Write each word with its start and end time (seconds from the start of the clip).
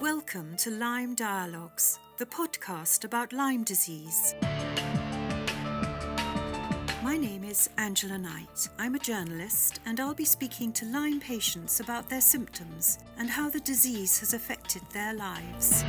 Welcome 0.00 0.56
to 0.56 0.72
Lyme 0.72 1.14
Dialogues, 1.14 2.00
the 2.18 2.26
podcast 2.26 3.04
about 3.04 3.32
Lyme 3.32 3.62
disease. 3.62 4.34
My 7.00 7.16
name 7.16 7.44
is 7.44 7.70
Angela 7.78 8.18
Knight. 8.18 8.68
I'm 8.76 8.96
a 8.96 8.98
journalist, 8.98 9.78
and 9.86 10.00
I'll 10.00 10.12
be 10.12 10.24
speaking 10.24 10.72
to 10.72 10.84
Lyme 10.86 11.20
patients 11.20 11.78
about 11.78 12.10
their 12.10 12.20
symptoms 12.20 12.98
and 13.18 13.30
how 13.30 13.48
the 13.48 13.60
disease 13.60 14.18
has 14.18 14.34
affected 14.34 14.82
their 14.92 15.14
lives. 15.14 15.84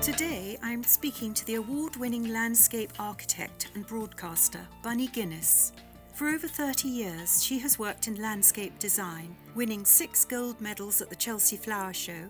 Today, 0.00 0.56
I'm 0.62 0.84
speaking 0.84 1.34
to 1.34 1.44
the 1.46 1.56
award 1.56 1.96
winning 1.96 2.32
landscape 2.32 2.92
architect 3.00 3.70
and 3.74 3.84
broadcaster, 3.84 4.60
Bunny 4.84 5.08
Guinness. 5.08 5.72
For 6.18 6.30
over 6.30 6.48
30 6.48 6.88
years, 6.88 7.44
she 7.44 7.60
has 7.60 7.78
worked 7.78 8.08
in 8.08 8.20
landscape 8.20 8.76
design, 8.80 9.36
winning 9.54 9.84
six 9.84 10.24
gold 10.24 10.60
medals 10.60 11.00
at 11.00 11.10
the 11.10 11.14
Chelsea 11.14 11.56
Flower 11.56 11.92
Show, 11.92 12.28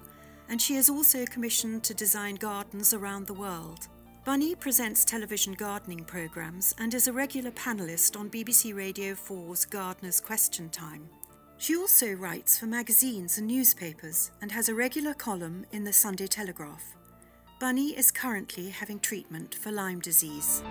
and 0.50 0.60
she 0.60 0.74
is 0.74 0.90
also 0.90 1.24
commissioned 1.24 1.84
to 1.84 1.94
design 1.94 2.34
gardens 2.34 2.92
around 2.92 3.26
the 3.26 3.32
world. 3.32 3.88
Bunny 4.26 4.54
presents 4.54 5.06
television 5.06 5.54
gardening 5.54 6.04
programmes 6.04 6.74
and 6.76 6.92
is 6.92 7.08
a 7.08 7.12
regular 7.14 7.50
panellist 7.52 8.20
on 8.20 8.28
BBC 8.28 8.76
Radio 8.76 9.14
4's 9.14 9.64
Gardener's 9.64 10.20
Question 10.20 10.68
Time. 10.68 11.08
She 11.56 11.74
also 11.74 12.12
writes 12.12 12.58
for 12.58 12.66
magazines 12.66 13.38
and 13.38 13.46
newspapers 13.46 14.32
and 14.42 14.52
has 14.52 14.68
a 14.68 14.74
regular 14.74 15.14
column 15.14 15.64
in 15.72 15.84
the 15.84 15.94
Sunday 15.94 16.26
Telegraph. 16.26 16.84
Bunny 17.58 17.96
is 17.96 18.10
currently 18.10 18.68
having 18.68 19.00
treatment 19.00 19.54
for 19.54 19.72
Lyme 19.72 20.00
disease. 20.00 20.62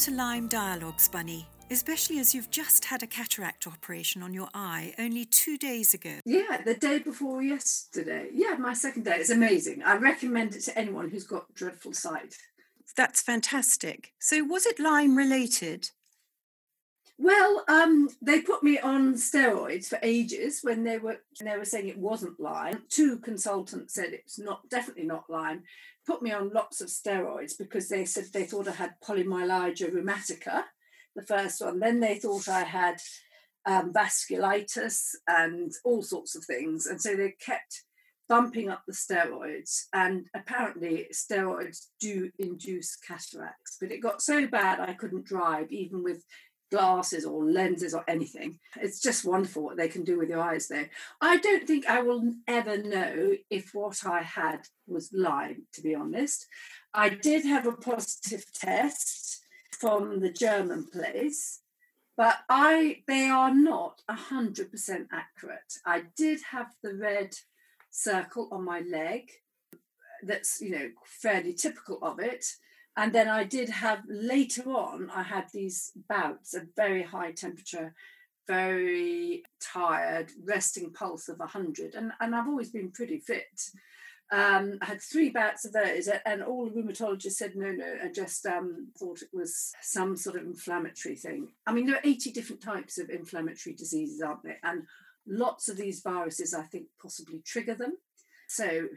To 0.00 0.10
Lyme 0.10 0.48
Dialogues, 0.48 1.08
Bunny, 1.08 1.46
especially 1.70 2.20
as 2.20 2.34
you've 2.34 2.48
just 2.48 2.86
had 2.86 3.02
a 3.02 3.06
cataract 3.06 3.66
operation 3.66 4.22
on 4.22 4.32
your 4.32 4.48
eye 4.54 4.94
only 4.98 5.26
two 5.26 5.58
days 5.58 5.92
ago. 5.92 6.20
Yeah, 6.24 6.62
the 6.64 6.72
day 6.72 7.00
before 7.00 7.42
yesterday. 7.42 8.28
Yeah, 8.32 8.56
my 8.58 8.72
second 8.72 9.04
day. 9.04 9.16
It's 9.16 9.28
amazing. 9.28 9.82
I 9.82 9.96
recommend 9.96 10.54
it 10.54 10.62
to 10.62 10.78
anyone 10.78 11.10
who's 11.10 11.26
got 11.26 11.52
dreadful 11.52 11.92
sight. 11.92 12.34
That's 12.96 13.20
fantastic. 13.20 14.14
So, 14.18 14.42
was 14.42 14.64
it 14.64 14.80
Lyme 14.80 15.18
related? 15.18 15.90
Well, 17.18 17.62
um, 17.68 18.08
they 18.22 18.40
put 18.40 18.62
me 18.62 18.78
on 18.78 19.12
steroids 19.16 19.88
for 19.88 19.98
ages 20.02 20.60
when 20.62 20.82
they 20.82 20.96
were 20.96 21.18
they 21.44 21.58
were 21.58 21.66
saying 21.66 21.88
it 21.88 21.98
wasn't 21.98 22.40
Lyme. 22.40 22.84
Two 22.88 23.18
consultants 23.18 23.92
said 23.92 24.14
it's 24.14 24.38
not 24.38 24.66
definitely 24.70 25.04
not 25.04 25.28
Lyme. 25.28 25.64
Put 26.10 26.22
me 26.22 26.32
on 26.32 26.50
lots 26.52 26.80
of 26.80 26.88
steroids 26.88 27.52
because 27.56 27.88
they 27.88 28.04
said 28.04 28.24
they 28.32 28.42
thought 28.42 28.66
I 28.66 28.72
had 28.72 28.94
polymyalgia 29.00 29.92
rheumatica, 29.92 30.64
the 31.14 31.22
first 31.22 31.60
one. 31.60 31.78
Then 31.78 32.00
they 32.00 32.16
thought 32.16 32.48
I 32.48 32.64
had 32.64 32.96
um, 33.64 33.92
vasculitis 33.92 35.14
and 35.28 35.70
all 35.84 36.02
sorts 36.02 36.34
of 36.34 36.44
things, 36.44 36.86
and 36.86 37.00
so 37.00 37.14
they 37.14 37.36
kept 37.40 37.84
bumping 38.28 38.70
up 38.70 38.82
the 38.88 38.92
steroids. 38.92 39.84
And 39.92 40.26
apparently, 40.34 41.06
steroids 41.14 41.86
do 42.00 42.32
induce 42.40 42.96
cataracts. 42.96 43.76
But 43.80 43.92
it 43.92 44.02
got 44.02 44.20
so 44.20 44.48
bad 44.48 44.80
I 44.80 44.94
couldn't 44.94 45.26
drive, 45.26 45.70
even 45.70 46.02
with 46.02 46.24
glasses 46.70 47.24
or 47.24 47.44
lenses 47.44 47.94
or 47.94 48.04
anything. 48.08 48.58
It's 48.80 49.00
just 49.00 49.24
wonderful 49.24 49.62
what 49.62 49.76
they 49.76 49.88
can 49.88 50.04
do 50.04 50.18
with 50.18 50.28
your 50.28 50.40
eyes 50.40 50.68
there. 50.68 50.90
I 51.20 51.38
don't 51.38 51.66
think 51.66 51.86
I 51.86 52.02
will 52.02 52.34
ever 52.46 52.78
know 52.78 53.34
if 53.50 53.74
what 53.74 54.06
I 54.06 54.22
had 54.22 54.66
was 54.86 55.12
Lyme, 55.12 55.66
to 55.74 55.82
be 55.82 55.94
honest. 55.94 56.46
I 56.94 57.08
did 57.08 57.44
have 57.44 57.66
a 57.66 57.72
positive 57.72 58.44
test 58.52 59.42
from 59.72 60.20
the 60.20 60.32
German 60.32 60.86
place, 60.86 61.60
but 62.16 62.38
I 62.48 63.02
they 63.06 63.28
are 63.28 63.54
not 63.54 64.02
100% 64.10 65.06
accurate. 65.12 65.74
I 65.86 66.04
did 66.16 66.40
have 66.50 66.68
the 66.82 66.94
red 66.94 67.34
circle 67.90 68.48
on 68.52 68.64
my 68.64 68.80
leg 68.80 69.30
that's, 70.22 70.60
you 70.60 70.70
know, 70.70 70.90
fairly 71.04 71.54
typical 71.54 71.98
of 72.02 72.20
it 72.20 72.44
and 72.96 73.12
then 73.12 73.28
I 73.28 73.44
did 73.44 73.68
have 73.68 74.02
later 74.08 74.70
on, 74.70 75.10
I 75.14 75.22
had 75.22 75.46
these 75.52 75.92
bouts 76.08 76.54
of 76.54 76.64
very 76.76 77.02
high 77.02 77.32
temperature, 77.32 77.94
very 78.48 79.44
tired, 79.60 80.32
resting 80.44 80.92
pulse 80.92 81.28
of 81.28 81.38
100. 81.38 81.94
And, 81.94 82.12
and 82.20 82.34
I've 82.34 82.48
always 82.48 82.70
been 82.70 82.90
pretty 82.90 83.18
fit. 83.18 83.60
Um, 84.32 84.78
I 84.80 84.86
had 84.86 85.00
three 85.00 85.30
bouts 85.30 85.64
of 85.64 85.72
those, 85.72 86.08
and 86.24 86.42
all 86.42 86.64
the 86.64 86.70
rheumatologists 86.70 87.32
said 87.32 87.56
no, 87.56 87.72
no, 87.72 87.96
and 88.00 88.14
just 88.14 88.46
um, 88.46 88.88
thought 88.96 89.22
it 89.22 89.30
was 89.32 89.72
some 89.82 90.16
sort 90.16 90.36
of 90.36 90.42
inflammatory 90.42 91.16
thing. 91.16 91.48
I 91.66 91.72
mean, 91.72 91.86
there 91.86 91.96
are 91.96 92.04
80 92.04 92.30
different 92.30 92.62
types 92.62 92.98
of 92.98 93.10
inflammatory 93.10 93.74
diseases, 93.74 94.22
aren't 94.22 94.44
there? 94.44 94.58
And 94.62 94.82
lots 95.26 95.68
of 95.68 95.76
these 95.76 96.00
viruses, 96.00 96.54
I 96.54 96.62
think, 96.62 96.86
possibly 97.00 97.40
trigger 97.44 97.74
them. 97.74 97.96
So 98.48 98.88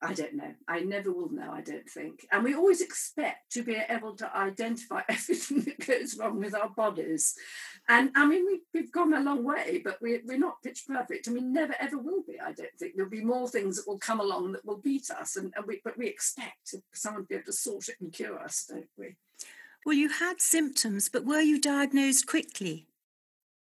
I 0.00 0.14
don't 0.14 0.34
know. 0.34 0.54
I 0.68 0.80
never 0.80 1.12
will 1.12 1.30
know, 1.32 1.50
I 1.52 1.60
don't 1.60 1.88
think. 1.88 2.24
And 2.30 2.44
we 2.44 2.54
always 2.54 2.80
expect 2.80 3.50
to 3.52 3.64
be 3.64 3.76
able 3.88 4.14
to 4.16 4.36
identify 4.36 5.02
everything 5.08 5.62
that 5.62 5.84
goes 5.84 6.16
wrong 6.16 6.38
with 6.38 6.54
our 6.54 6.68
bodies. 6.68 7.34
And 7.88 8.10
I 8.14 8.24
mean, 8.26 8.46
we, 8.46 8.80
have 8.80 8.92
gone 8.92 9.14
a 9.14 9.20
long 9.20 9.42
way, 9.42 9.80
but 9.84 10.00
we, 10.00 10.20
we're 10.24 10.38
not 10.38 10.62
pitch 10.62 10.84
perfect. 10.86 11.26
And 11.26 11.34
we 11.34 11.42
never 11.42 11.74
ever 11.80 11.98
will 11.98 12.22
be, 12.22 12.38
I 12.38 12.52
don't 12.52 12.68
think. 12.78 12.94
There'll 12.94 13.10
be 13.10 13.24
more 13.24 13.48
things 13.48 13.76
that 13.76 13.88
will 13.88 13.98
come 13.98 14.20
along 14.20 14.52
that 14.52 14.64
will 14.64 14.78
beat 14.78 15.10
us. 15.10 15.36
And, 15.36 15.52
and 15.56 15.66
we, 15.66 15.80
but 15.84 15.98
we 15.98 16.06
expect 16.06 16.74
someone 16.92 17.22
to 17.22 17.28
be 17.28 17.34
able 17.34 17.46
to 17.46 17.52
sort 17.52 17.88
it 17.88 17.96
and 18.00 18.12
cure 18.12 18.38
us, 18.38 18.66
don't 18.68 18.86
we? 18.96 19.16
Well, 19.84 19.96
you 19.96 20.10
had 20.10 20.40
symptoms, 20.40 21.08
but 21.08 21.24
were 21.24 21.40
you 21.40 21.60
diagnosed 21.60 22.26
quickly? 22.26 22.87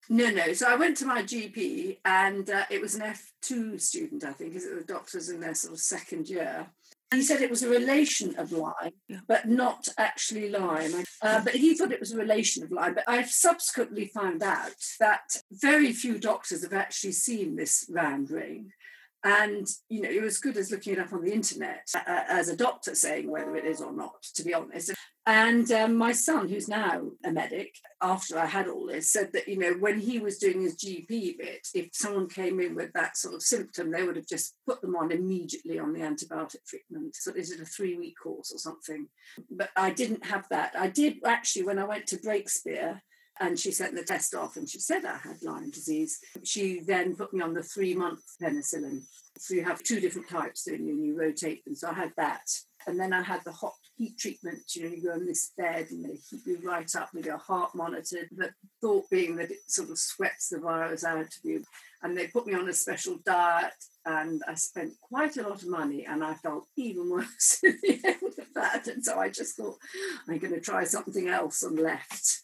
No, 0.10 0.30
no. 0.30 0.54
So 0.54 0.68
I 0.68 0.76
went 0.76 0.98
to 0.98 1.06
my 1.06 1.22
GP, 1.22 1.98
and 2.06 2.50
uh, 2.50 2.64
it 2.70 2.82
was 2.82 2.96
an 2.96 3.02
F2 3.02 3.80
student, 3.82 4.24
I 4.24 4.32
think, 4.32 4.56
is 4.56 4.66
it 4.66 4.76
the 4.76 4.94
doctors 4.94 5.30
in 5.30 5.40
their 5.40 5.54
sort 5.54 5.74
of 5.74 5.80
second 5.80 6.30
year. 6.30 6.68
He 7.14 7.22
said 7.22 7.42
it 7.42 7.50
was 7.50 7.64
a 7.64 7.70
relation 7.70 8.38
of 8.38 8.52
Lyme, 8.52 8.92
yeah. 9.08 9.20
but 9.28 9.48
not 9.48 9.88
actually 9.98 10.50
Lyme. 10.50 11.06
Uh, 11.22 11.42
but 11.42 11.56
he 11.56 11.74
thought 11.74 11.94
it 11.94 12.02
was 12.02 12.12
a 12.12 12.18
relation 12.18 12.64
of 12.64 12.72
Lyme. 12.72 12.96
But 12.96 13.06
I've 13.08 13.30
subsequently 13.30 14.12
found 14.14 14.44
out 14.44 14.76
that 15.00 15.22
very 15.50 15.94
few 15.94 16.20
doctors 16.20 16.64
have 16.64 16.74
actually 16.74 17.14
seen 17.14 17.56
this 17.56 17.90
round 17.90 18.30
ring. 18.30 18.72
And, 19.24 19.68
you 19.90 20.02
know, 20.02 20.10
it 20.10 20.22
was 20.22 20.38
good 20.38 20.58
as 20.58 20.72
looking 20.72 20.94
it 20.94 21.00
up 21.00 21.12
on 21.12 21.24
the 21.24 21.34
internet 21.34 21.88
uh, 21.96 22.24
as 22.30 22.50
a 22.50 22.56
doctor 22.56 22.94
saying 22.94 23.30
whether 23.30 23.56
it 23.56 23.66
is 23.66 23.82
or 23.82 23.92
not, 23.92 24.22
to 24.36 24.44
be 24.44 24.54
honest. 24.54 24.94
And 25.26 25.70
um, 25.72 25.96
my 25.96 26.14
son, 26.14 26.48
who's 26.48 26.70
now 26.70 27.02
a 27.26 27.32
medic, 27.32 27.76
after 28.02 28.38
I 28.38 28.46
had 28.46 28.68
all 28.68 28.86
this, 28.86 29.12
said 29.12 29.34
that, 29.34 29.48
you 29.48 29.58
know, 29.58 29.74
when 29.74 30.00
he 30.00 30.20
was 30.20 30.38
doing 30.38 30.62
his 30.62 30.78
GP 30.78 31.40
bit, 31.40 31.68
if 31.74 31.90
someone 31.92 32.30
came 32.30 32.62
in 32.62 32.76
with 32.76 32.94
that 32.94 33.18
sort 33.18 33.36
of 33.36 33.42
symptom, 33.42 33.92
they 33.92 34.04
would 34.04 34.16
have 34.16 34.28
just 34.28 34.56
put 34.66 34.82
them 34.82 34.96
on 34.96 35.12
immediately 35.12 35.80
on 35.80 35.92
the 35.92 36.00
antibiotic 36.00 36.64
treatment. 36.66 37.16
So 37.16 37.34
is 37.34 37.52
it 37.52 37.60
a 37.60 37.66
three 37.66 37.98
week 37.98 38.16
course 38.22 38.54
or 38.54 38.60
something? 38.60 39.08
But 39.52 39.70
I 39.76 39.92
didn't 39.92 40.26
have 40.28 40.46
that. 40.52 40.74
I 40.78 40.88
did 40.88 41.18
actually, 41.26 41.66
when 41.66 41.80
I 41.80 41.86
went 41.86 42.08
to 42.08 42.18
Breakspear, 42.18 43.02
and 43.40 43.58
she 43.58 43.72
sent 43.72 43.96
the 43.96 44.04
test 44.04 44.36
off 44.36 44.58
and 44.58 44.70
she 44.70 44.80
said 44.80 45.06
I 45.06 45.18
had 45.18 45.42
Lyme 45.44 45.72
disease. 45.72 46.20
She 46.44 46.82
then 46.82 47.16
put 47.16 47.34
me 47.34 47.42
on 47.42 47.54
the 47.54 47.64
three 47.64 47.96
month 47.96 48.22
penicillin. 48.42 49.04
So 49.38 49.54
you 49.54 49.64
have 49.64 49.84
two 49.84 50.00
different 50.00 50.30
types, 50.30 50.64
don't 50.64 50.86
you? 50.86 50.94
And 50.94 51.06
you 51.06 51.20
rotate 51.20 51.64
them. 51.66 51.76
So 51.76 51.90
I 51.90 51.94
had 51.94 52.14
that. 52.18 52.48
And 52.88 53.00
then 53.00 53.14
I 53.14 53.22
had 53.22 53.44
the 53.44 53.52
hot 53.52 53.74
heat 53.98 54.18
treatment. 54.18 54.62
You 54.76 54.84
know, 54.84 54.96
you 54.96 55.04
go 55.04 55.12
on 55.12 55.26
this 55.26 55.52
bed 55.58 55.88
and 55.92 56.06
they 56.06 56.18
heat 56.30 56.42
you 56.46 56.60
right 56.64 56.90
up 56.96 57.10
with 57.14 57.26
your 57.26 57.38
heart 57.38 57.76
monitored. 57.76 58.30
The 58.36 58.52
thought 58.82 59.10
being 59.10 59.36
that 59.36 59.52
it 59.52 59.60
sort 59.68 59.90
of 59.90 60.00
sweats 60.00 60.50
the 60.50 60.60
virus 60.60 61.04
out 61.04 61.22
of 61.22 61.44
you. 61.44 61.64
And 62.02 62.18
they 62.18 62.28
put 62.28 62.48
me 62.48 62.54
on 62.54 62.70
a 62.70 62.74
special 62.74 63.20
diet 63.26 63.74
and 64.08 64.42
I 64.48 64.56
spent 64.56 64.94
quite 65.02 65.36
a 65.36 65.44
lot 65.44 65.62
of 65.62 65.68
money 65.68 66.06
and 66.06 66.24
I 66.24 66.34
felt 66.36 66.66
even 66.78 67.10
worse 67.12 67.60
at 67.64 67.82
the 67.82 68.00
end 68.04 68.34
of 68.38 68.54
that. 68.56 68.88
And 68.88 69.04
so 69.04 69.20
I 69.20 69.30
just 69.30 69.58
thought, 69.58 69.78
I'm 70.28 70.38
going 70.40 70.54
to 70.54 70.62
try 70.62 70.86
something 70.86 71.28
else 71.28 71.62
and 71.64 71.78
left. 71.78 72.42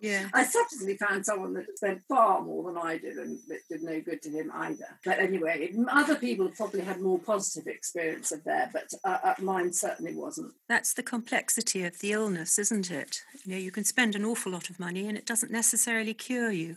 Yeah. 0.00 0.28
I 0.34 0.44
subsequently 0.44 0.98
found 0.98 1.24
someone 1.24 1.54
that 1.54 1.64
spent 1.78 2.02
far 2.06 2.42
more 2.42 2.64
than 2.64 2.76
I 2.76 2.98
did 2.98 3.16
and 3.16 3.38
it 3.48 3.62
did 3.70 3.82
no 3.82 4.00
good 4.00 4.20
to 4.22 4.30
him 4.30 4.50
either. 4.52 4.98
But 5.04 5.18
anyway, 5.18 5.72
other 5.90 6.16
people 6.16 6.50
probably 6.54 6.82
had 6.82 7.00
more 7.00 7.18
positive 7.18 7.66
experience 7.66 8.30
of 8.30 8.44
there, 8.44 8.68
but 8.72 8.92
uh, 9.04 9.18
uh, 9.24 9.34
mine 9.38 9.72
certainly 9.72 10.14
wasn't. 10.14 10.52
That's 10.68 10.92
the 10.92 11.02
complexity 11.02 11.84
of 11.84 12.00
the 12.00 12.12
illness, 12.12 12.58
isn't 12.58 12.90
it? 12.90 13.22
You 13.44 13.52
know, 13.52 13.58
you 13.58 13.70
can 13.70 13.84
spend 13.84 14.14
an 14.14 14.24
awful 14.26 14.52
lot 14.52 14.68
of 14.68 14.78
money 14.78 15.08
and 15.08 15.16
it 15.16 15.24
doesn't 15.24 15.52
necessarily 15.52 16.12
cure 16.12 16.50
you. 16.50 16.76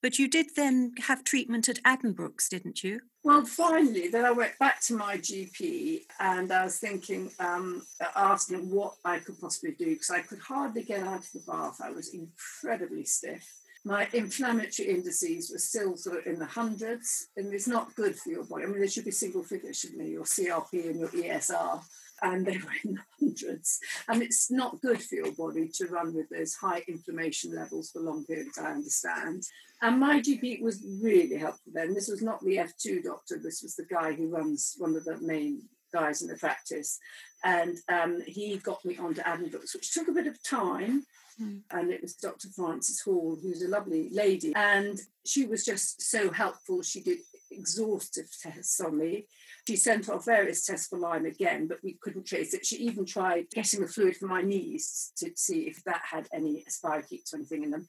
But 0.00 0.18
you 0.18 0.28
did 0.28 0.54
then 0.54 0.92
have 1.06 1.24
treatment 1.24 1.68
at 1.68 1.82
Addenbrooke's, 1.82 2.48
didn't 2.48 2.84
you? 2.84 3.00
Well, 3.24 3.44
finally, 3.44 4.08
then 4.08 4.24
I 4.24 4.30
went 4.30 4.58
back 4.58 4.80
to 4.82 4.96
my 4.96 5.16
GP 5.16 6.02
and 6.20 6.52
I 6.52 6.64
was 6.64 6.78
thinking, 6.78 7.30
um, 7.40 7.82
asking 8.14 8.70
what 8.70 8.94
I 9.04 9.18
could 9.18 9.40
possibly 9.40 9.72
do 9.72 9.86
because 9.86 10.10
I 10.10 10.20
could 10.20 10.38
hardly 10.38 10.84
get 10.84 11.02
out 11.02 11.20
of 11.24 11.32
the 11.32 11.42
bath. 11.46 11.80
I 11.82 11.90
was 11.90 12.14
incredibly 12.14 13.04
stiff. 13.04 13.44
my 13.84 14.08
inflammatory 14.12 14.88
indices 14.88 15.50
were 15.50 15.58
still 15.58 15.96
sort 15.96 16.18
of 16.18 16.26
in 16.26 16.38
the 16.38 16.46
hundreds, 16.46 17.28
and 17.36 17.52
it's 17.52 17.68
not 17.68 17.94
good 17.94 18.16
for 18.16 18.30
your 18.30 18.44
body. 18.44 18.64
I 18.64 18.66
mean, 18.66 18.80
there 18.80 18.88
should 18.88 19.04
be 19.04 19.10
single 19.10 19.42
figures, 19.42 19.78
shouldn't 19.78 19.98
there? 20.00 20.08
Your 20.08 20.24
CRP 20.24 20.90
and 20.90 21.00
your 21.00 21.08
ESR, 21.08 21.82
and 22.22 22.46
they 22.46 22.58
were 22.58 22.72
in 22.84 22.94
the 22.94 23.00
hundreds. 23.18 23.80
And 24.08 24.22
it's 24.22 24.50
not 24.50 24.80
good 24.80 25.02
for 25.02 25.16
your 25.16 25.32
body 25.32 25.68
to 25.74 25.86
run 25.86 26.14
with 26.14 26.28
those 26.28 26.54
high 26.54 26.82
inflammation 26.88 27.54
levels 27.54 27.90
for 27.90 28.00
long 28.00 28.24
periods, 28.24 28.58
I 28.58 28.72
understand. 28.72 29.44
And 29.80 30.00
my 30.00 30.20
GP 30.20 30.60
was 30.60 30.84
really 31.02 31.36
helpful 31.36 31.72
then. 31.72 31.94
This 31.94 32.08
was 32.08 32.22
not 32.22 32.40
the 32.40 32.56
F2 32.56 33.04
doctor, 33.04 33.38
this 33.38 33.62
was 33.62 33.76
the 33.76 33.84
guy 33.84 34.12
who 34.12 34.28
runs 34.28 34.74
one 34.78 34.96
of 34.96 35.04
the 35.04 35.18
main 35.20 35.62
guys 35.92 36.22
in 36.22 36.28
the 36.28 36.36
practice. 36.36 36.98
And 37.44 37.76
um, 37.88 38.20
he 38.26 38.56
got 38.58 38.84
me 38.84 38.98
onto 38.98 39.22
Addenbrooke's, 39.22 39.74
which 39.74 39.92
took 39.92 40.08
a 40.08 40.12
bit 40.12 40.26
of 40.26 40.42
time. 40.42 41.04
Mm. 41.40 41.60
And 41.70 41.92
it 41.92 42.02
was 42.02 42.14
Dr. 42.14 42.48
Frances 42.48 43.00
Hall, 43.00 43.38
who's 43.40 43.62
a 43.62 43.68
lovely 43.68 44.08
lady. 44.10 44.52
And 44.56 44.98
she 45.24 45.46
was 45.46 45.64
just 45.64 46.02
so 46.02 46.32
helpful. 46.32 46.82
She 46.82 47.00
did 47.00 47.18
exhaustive 47.58 48.28
tests 48.40 48.80
on 48.80 48.98
me. 48.98 49.26
She 49.66 49.76
sent 49.76 50.08
off 50.08 50.24
various 50.24 50.64
tests 50.64 50.88
for 50.88 50.98
Lyme 50.98 51.26
again, 51.26 51.66
but 51.66 51.78
we 51.82 51.98
couldn't 52.00 52.26
trace 52.26 52.54
it. 52.54 52.64
She 52.64 52.76
even 52.76 53.04
tried 53.04 53.50
getting 53.50 53.80
the 53.80 53.88
fluid 53.88 54.16
from 54.16 54.28
my 54.28 54.42
knees 54.42 55.12
to 55.18 55.30
see 55.36 55.62
if 55.62 55.82
that 55.84 56.02
had 56.10 56.28
any 56.32 56.64
spirochetes 56.68 57.32
or 57.32 57.36
anything 57.36 57.64
in 57.64 57.70
them. 57.70 57.86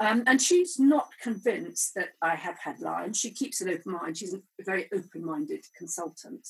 Um, 0.00 0.22
and 0.26 0.40
she's 0.40 0.78
not 0.78 1.08
convinced 1.22 1.94
that 1.96 2.10
I 2.22 2.34
have 2.34 2.58
had 2.58 2.80
Lyme. 2.80 3.12
She 3.12 3.30
keeps 3.30 3.60
an 3.60 3.68
open 3.68 3.92
mind. 3.92 4.16
She's 4.16 4.34
a 4.34 4.40
very 4.64 4.88
open 4.94 5.24
minded 5.24 5.64
consultant. 5.76 6.46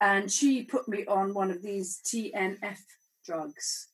And 0.00 0.30
she 0.30 0.64
put 0.64 0.86
me 0.88 1.06
on 1.06 1.34
one 1.34 1.50
of 1.50 1.62
these 1.62 2.00
TNF 2.06 2.78
drugs 3.24 3.88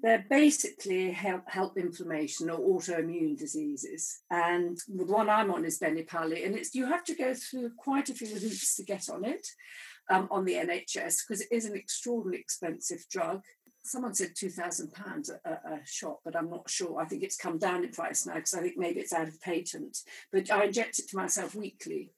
they're 0.00 0.24
basically 0.30 1.10
help, 1.10 1.42
help 1.48 1.76
inflammation 1.76 2.50
or 2.50 2.58
autoimmune 2.58 3.38
diseases. 3.38 4.20
And 4.30 4.78
the 4.88 5.04
one 5.04 5.28
I'm 5.28 5.50
on 5.50 5.64
is 5.64 5.78
Benepali, 5.78 6.46
and 6.46 6.56
it's 6.56 6.74
you 6.74 6.86
have 6.86 7.04
to 7.04 7.14
go 7.14 7.34
through 7.34 7.72
quite 7.76 8.08
a 8.08 8.14
few 8.14 8.28
hoops 8.28 8.76
to 8.76 8.84
get 8.84 9.08
on 9.10 9.24
it 9.24 9.46
um, 10.10 10.28
on 10.30 10.44
the 10.44 10.54
NHS 10.54 11.18
because 11.26 11.42
it 11.42 11.48
is 11.52 11.66
an 11.66 11.76
extraordinarily 11.76 12.40
expensive 12.40 13.04
drug. 13.10 13.42
Someone 13.84 14.14
said 14.14 14.30
two 14.36 14.48
thousand 14.48 14.92
pounds 14.92 15.28
a 15.28 15.60
shot, 15.84 16.18
but 16.24 16.36
I'm 16.36 16.48
not 16.48 16.70
sure. 16.70 17.00
I 17.00 17.04
think 17.04 17.24
it's 17.24 17.36
come 17.36 17.58
down 17.58 17.82
in 17.82 17.90
price 17.90 18.26
now 18.26 18.34
because 18.34 18.54
I 18.54 18.60
think 18.60 18.74
maybe 18.76 19.00
it's 19.00 19.12
out 19.12 19.26
of 19.26 19.40
patent. 19.40 19.98
But 20.32 20.50
I 20.52 20.64
inject 20.64 21.00
it 21.00 21.08
to 21.08 21.16
myself 21.16 21.56
weekly, 21.56 22.12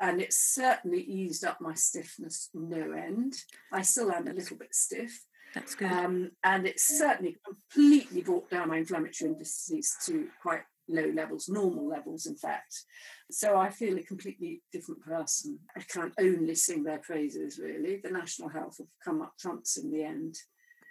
and 0.00 0.20
it's 0.20 0.38
certainly 0.38 1.02
eased 1.02 1.44
up 1.44 1.60
my 1.60 1.74
stiffness 1.74 2.48
no 2.54 2.92
end. 2.92 3.34
I 3.70 3.82
still 3.82 4.10
am 4.10 4.28
a 4.28 4.32
little 4.32 4.56
bit 4.56 4.74
stiff, 4.74 5.24
that's 5.54 5.74
good. 5.74 5.90
Um, 5.90 6.30
and 6.44 6.66
it's 6.66 6.98
certainly 6.98 7.36
completely 7.44 8.22
brought 8.22 8.50
down 8.50 8.68
my 8.68 8.78
inflammatory 8.78 9.30
indices 9.30 9.96
to 10.06 10.28
quite 10.42 10.62
low 10.88 11.10
levels, 11.14 11.48
normal 11.48 11.88
levels, 11.88 12.26
in 12.26 12.36
fact. 12.36 12.84
So 13.30 13.56
I 13.56 13.70
feel 13.70 13.98
a 13.98 14.02
completely 14.02 14.62
different 14.72 15.02
person. 15.02 15.58
I 15.76 15.80
can't 15.80 16.14
only 16.18 16.54
sing 16.54 16.82
their 16.82 16.98
praises, 16.98 17.58
really. 17.58 18.00
The 18.02 18.10
national 18.10 18.48
health 18.48 18.78
have 18.78 18.88
come 19.04 19.22
up 19.22 19.34
trumps 19.38 19.76
in 19.76 19.90
the 19.90 20.04
end. 20.04 20.36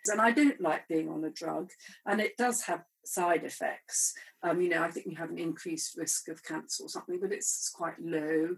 And 0.10 0.22
I 0.22 0.32
don't 0.32 0.62
like 0.62 0.88
being 0.88 1.10
on 1.10 1.24
a 1.26 1.30
drug, 1.30 1.70
and 2.06 2.22
it 2.22 2.38
does 2.38 2.62
have 2.62 2.84
side 3.04 3.44
effects. 3.44 4.14
Um, 4.42 4.62
you 4.62 4.70
know, 4.70 4.82
I 4.82 4.90
think 4.90 5.08
you 5.08 5.18
have 5.18 5.32
an 5.32 5.38
increased 5.38 5.98
risk 5.98 6.30
of 6.30 6.44
cancer 6.44 6.84
or 6.84 6.90
something, 6.90 7.20
but 7.22 7.34
it's 7.34 7.70
quite 7.70 8.00
low. 8.00 8.56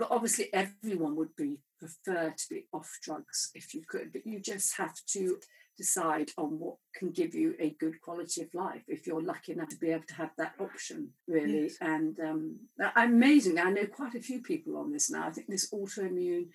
But 0.00 0.12
obviously, 0.12 0.48
everyone 0.54 1.14
would 1.16 1.36
be 1.36 1.58
prefer 1.78 2.30
to 2.30 2.44
be 2.48 2.64
off 2.72 2.90
drugs 3.02 3.50
if 3.54 3.74
you 3.74 3.82
could, 3.86 4.14
but 4.14 4.26
you 4.26 4.40
just 4.40 4.78
have 4.78 4.94
to 5.08 5.36
decide 5.76 6.30
on 6.38 6.58
what 6.58 6.76
can 6.94 7.10
give 7.10 7.34
you 7.34 7.54
a 7.60 7.76
good 7.78 8.00
quality 8.00 8.40
of 8.40 8.48
life 8.54 8.82
if 8.88 9.06
you're 9.06 9.20
lucky 9.22 9.52
enough 9.52 9.68
to 9.68 9.76
be 9.76 9.90
able 9.90 10.06
to 10.08 10.14
have 10.14 10.30
that 10.38 10.54
option 10.58 11.10
really. 11.28 11.64
Yes. 11.64 11.76
and 11.82 12.18
um, 12.20 12.56
amazing 12.96 13.58
i 13.58 13.70
know 13.70 13.86
quite 13.86 14.14
a 14.14 14.20
few 14.20 14.40
people 14.40 14.78
on 14.78 14.90
this 14.90 15.10
now. 15.10 15.26
I 15.26 15.32
think 15.32 15.48
this 15.48 15.70
autoimmune 15.70 16.48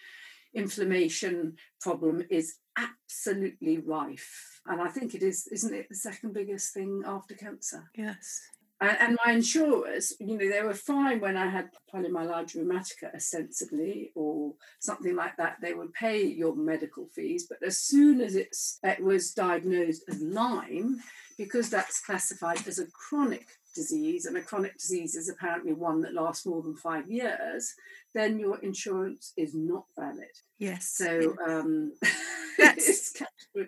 inflammation 0.55 1.55
problem 1.81 2.23
is 2.31 2.55
absolutely 2.77 3.77
rife. 3.77 4.59
And 4.65 4.81
i 4.81 4.87
think 4.87 5.13
it 5.13 5.21
is 5.21 5.47
isn't 5.51 5.73
it 5.73 5.87
the 5.89 5.95
second 5.95 6.33
biggest 6.33 6.73
thing 6.73 7.03
after 7.05 7.35
cancer? 7.35 7.91
Yes 7.95 8.41
and, 8.81 9.17
my 9.25 9.31
insurers, 9.31 10.13
you 10.19 10.37
know, 10.37 10.49
they 10.49 10.61
were 10.61 10.73
fine 10.73 11.21
when 11.21 11.37
I 11.37 11.47
had 11.49 11.69
polymyalgia 11.93 12.57
rheumatica, 12.57 13.15
ostensibly, 13.15 14.11
or 14.15 14.53
something 14.79 15.15
like 15.15 15.37
that. 15.37 15.57
They 15.61 15.73
would 15.73 15.93
pay 15.93 16.25
your 16.25 16.55
medical 16.55 17.07
fees. 17.07 17.47
But 17.47 17.65
as 17.65 17.79
soon 17.79 18.19
as 18.19 18.35
it's, 18.35 18.79
it 18.83 19.01
was 19.01 19.31
diagnosed 19.31 20.03
as 20.09 20.21
Lyme, 20.21 21.01
because 21.37 21.69
that's 21.69 22.01
classified 22.01 22.67
as 22.67 22.79
a 22.79 22.87
chronic 22.87 23.47
disease, 23.75 24.25
and 24.25 24.37
a 24.37 24.41
chronic 24.41 24.77
disease 24.77 25.15
is 25.15 25.29
apparently 25.29 25.73
one 25.73 26.01
that 26.01 26.13
lasts 26.13 26.45
more 26.45 26.61
than 26.63 26.75
five 26.75 27.09
years, 27.09 27.73
then 28.13 28.39
your 28.39 28.57
insurance 28.59 29.33
is 29.37 29.53
not 29.53 29.85
valid. 29.99 30.31
Yes. 30.57 30.93
So 30.95 31.35
um, 31.45 31.91
that's 32.57 33.21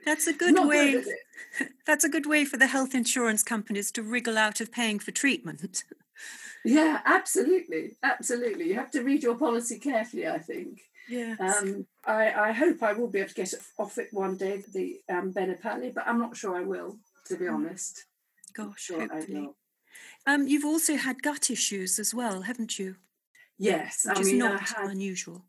that's 0.06 0.28
a 0.28 0.34
good 0.34 0.66
way. 0.66 0.94
Good, 0.94 1.68
that's 1.86 2.06
a 2.06 2.10
good 2.10 2.26
way 2.26 2.46
for 2.46 2.58
the 2.58 2.68
health 2.68 2.96
insurance 2.96 3.44
companies 3.44 3.92
to 3.92 4.02
wriggle 4.02 4.38
out 4.38 4.62
of 4.62 4.72
paying 4.72 5.00
for 5.00 5.12
treatment. 5.12 5.84
Yeah, 6.66 7.00
absolutely, 7.06 7.96
absolutely. 8.04 8.68
You 8.68 8.76
have 8.76 8.92
to 8.92 9.04
read 9.04 9.24
your 9.24 9.36
policy 9.36 9.80
carefully. 9.80 10.28
I 10.28 10.40
think. 10.40 10.82
Yeah. 11.08 11.36
Um, 11.40 11.86
I, 12.06 12.32
I 12.32 12.52
hope 12.52 12.84
I 12.84 12.94
will 12.94 13.08
be 13.08 13.20
able 13.20 13.30
to 13.30 13.36
get 13.36 13.54
off 13.78 13.98
it 13.98 14.10
one 14.12 14.36
day, 14.36 14.64
the 14.74 15.00
um, 15.10 15.32
Benepali, 15.32 15.94
but 15.94 16.06
I'm 16.06 16.20
not 16.20 16.36
sure 16.36 16.56
I 16.56 16.62
will, 16.62 16.98
to 17.28 17.38
be 17.38 17.46
mm. 17.46 17.54
honest. 17.54 18.06
Gosh, 18.54 18.82
sure 18.82 19.08
hopefully. 19.08 19.50
Um, 20.26 20.48
you've 20.48 20.66
also 20.66 20.96
had 20.96 21.24
gut 21.24 21.50
issues 21.50 22.00
as 22.00 22.14
well, 22.14 22.42
haven't 22.42 22.78
you? 22.78 22.96
Yes, 23.58 24.06
which 24.08 24.18
I 24.18 24.22
is 24.22 24.28
mean, 24.28 24.40
not 24.40 24.62
had, 24.62 24.90
unusual. 24.90 25.44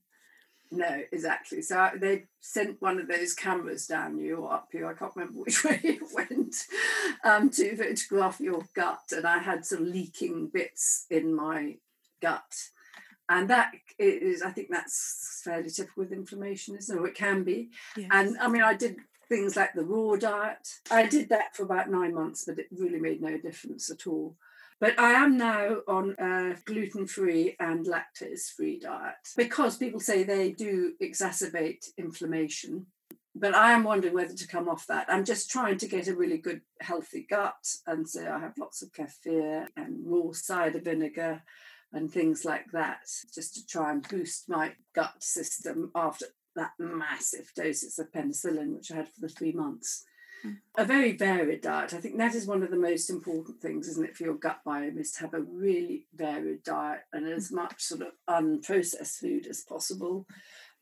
No, 0.70 1.02
exactly. 1.12 1.62
So 1.62 1.78
I, 1.78 1.92
they 1.96 2.24
sent 2.40 2.80
one 2.80 2.98
of 2.98 3.08
those 3.08 3.34
cameras 3.34 3.86
down 3.86 4.18
you 4.18 4.36
or 4.36 4.52
up 4.52 4.68
you. 4.72 4.86
I 4.86 4.92
can't 4.92 5.14
remember 5.16 5.40
which 5.40 5.64
way 5.64 5.80
it 5.82 6.02
went 6.14 6.56
um, 7.24 7.50
to 7.50 7.76
photograph 7.76 8.40
your 8.40 8.62
gut, 8.74 9.12
and 9.12 9.26
I 9.26 9.38
had 9.38 9.64
some 9.64 9.90
leaking 9.90 10.48
bits 10.48 11.06
in 11.10 11.34
my 11.34 11.76
gut, 12.20 12.54
and 13.28 13.48
that 13.50 13.72
is, 13.98 14.42
I 14.42 14.50
think 14.50 14.68
that's 14.70 15.42
fairly 15.44 15.70
typical 15.70 16.04
with 16.04 16.12
inflammation, 16.12 16.76
isn't 16.76 16.96
it? 16.96 17.00
Or 17.00 17.06
it 17.06 17.14
can 17.14 17.44
be. 17.44 17.70
Yes. 17.96 18.08
And 18.10 18.38
I 18.38 18.48
mean, 18.48 18.62
I 18.62 18.74
did 18.74 18.96
things 19.28 19.56
like 19.56 19.74
the 19.74 19.84
raw 19.84 20.16
diet. 20.16 20.68
I 20.90 21.06
did 21.06 21.28
that 21.28 21.54
for 21.54 21.64
about 21.64 21.90
nine 21.90 22.14
months, 22.14 22.44
but 22.46 22.58
it 22.58 22.66
really 22.70 23.00
made 23.00 23.20
no 23.20 23.38
difference 23.38 23.90
at 23.90 24.06
all. 24.06 24.36
But 24.80 24.98
I 24.98 25.12
am 25.12 25.36
now 25.36 25.78
on 25.88 26.14
a 26.20 26.54
gluten 26.64 27.06
free 27.06 27.56
and 27.58 27.84
lactose 27.84 28.52
free 28.54 28.78
diet 28.78 29.16
because 29.36 29.76
people 29.76 29.98
say 29.98 30.22
they 30.22 30.52
do 30.52 30.92
exacerbate 31.02 31.88
inflammation. 31.96 32.86
But 33.34 33.54
I 33.54 33.72
am 33.72 33.84
wondering 33.84 34.14
whether 34.14 34.34
to 34.34 34.48
come 34.48 34.68
off 34.68 34.86
that. 34.86 35.06
I'm 35.08 35.24
just 35.24 35.50
trying 35.50 35.78
to 35.78 35.88
get 35.88 36.08
a 36.08 36.14
really 36.14 36.38
good, 36.38 36.60
healthy 36.80 37.26
gut. 37.28 37.76
And 37.86 38.08
so 38.08 38.22
I 38.22 38.38
have 38.38 38.58
lots 38.58 38.82
of 38.82 38.92
kefir 38.92 39.66
and 39.76 39.98
raw 40.04 40.32
cider 40.32 40.80
vinegar 40.80 41.42
and 41.92 42.10
things 42.10 42.44
like 42.44 42.66
that, 42.72 43.08
just 43.34 43.54
to 43.54 43.66
try 43.66 43.90
and 43.90 44.08
boost 44.08 44.48
my 44.48 44.72
gut 44.94 45.22
system 45.22 45.90
after 45.94 46.26
that 46.58 46.72
massive 46.78 47.52
doses 47.54 47.98
of 47.98 48.12
penicillin, 48.12 48.74
which 48.74 48.90
I 48.90 48.96
had 48.96 49.08
for 49.08 49.20
the 49.20 49.28
three 49.28 49.52
months. 49.52 50.04
A 50.76 50.84
very 50.84 51.16
varied 51.16 51.62
diet. 51.62 51.94
I 51.94 51.98
think 51.98 52.16
that 52.18 52.34
is 52.34 52.46
one 52.46 52.62
of 52.62 52.70
the 52.70 52.76
most 52.76 53.10
important 53.10 53.60
things, 53.60 53.88
isn't 53.88 54.04
it, 54.04 54.16
for 54.16 54.22
your 54.24 54.34
gut 54.34 54.60
biome, 54.64 55.00
is 55.00 55.10
to 55.12 55.20
have 55.22 55.34
a 55.34 55.40
really 55.40 56.06
varied 56.14 56.62
diet 56.62 57.00
and 57.12 57.26
as 57.26 57.50
mm. 57.50 57.56
much 57.56 57.80
sort 57.80 58.02
of 58.02 58.12
unprocessed 58.28 59.18
food 59.18 59.46
as 59.48 59.62
possible. 59.62 60.26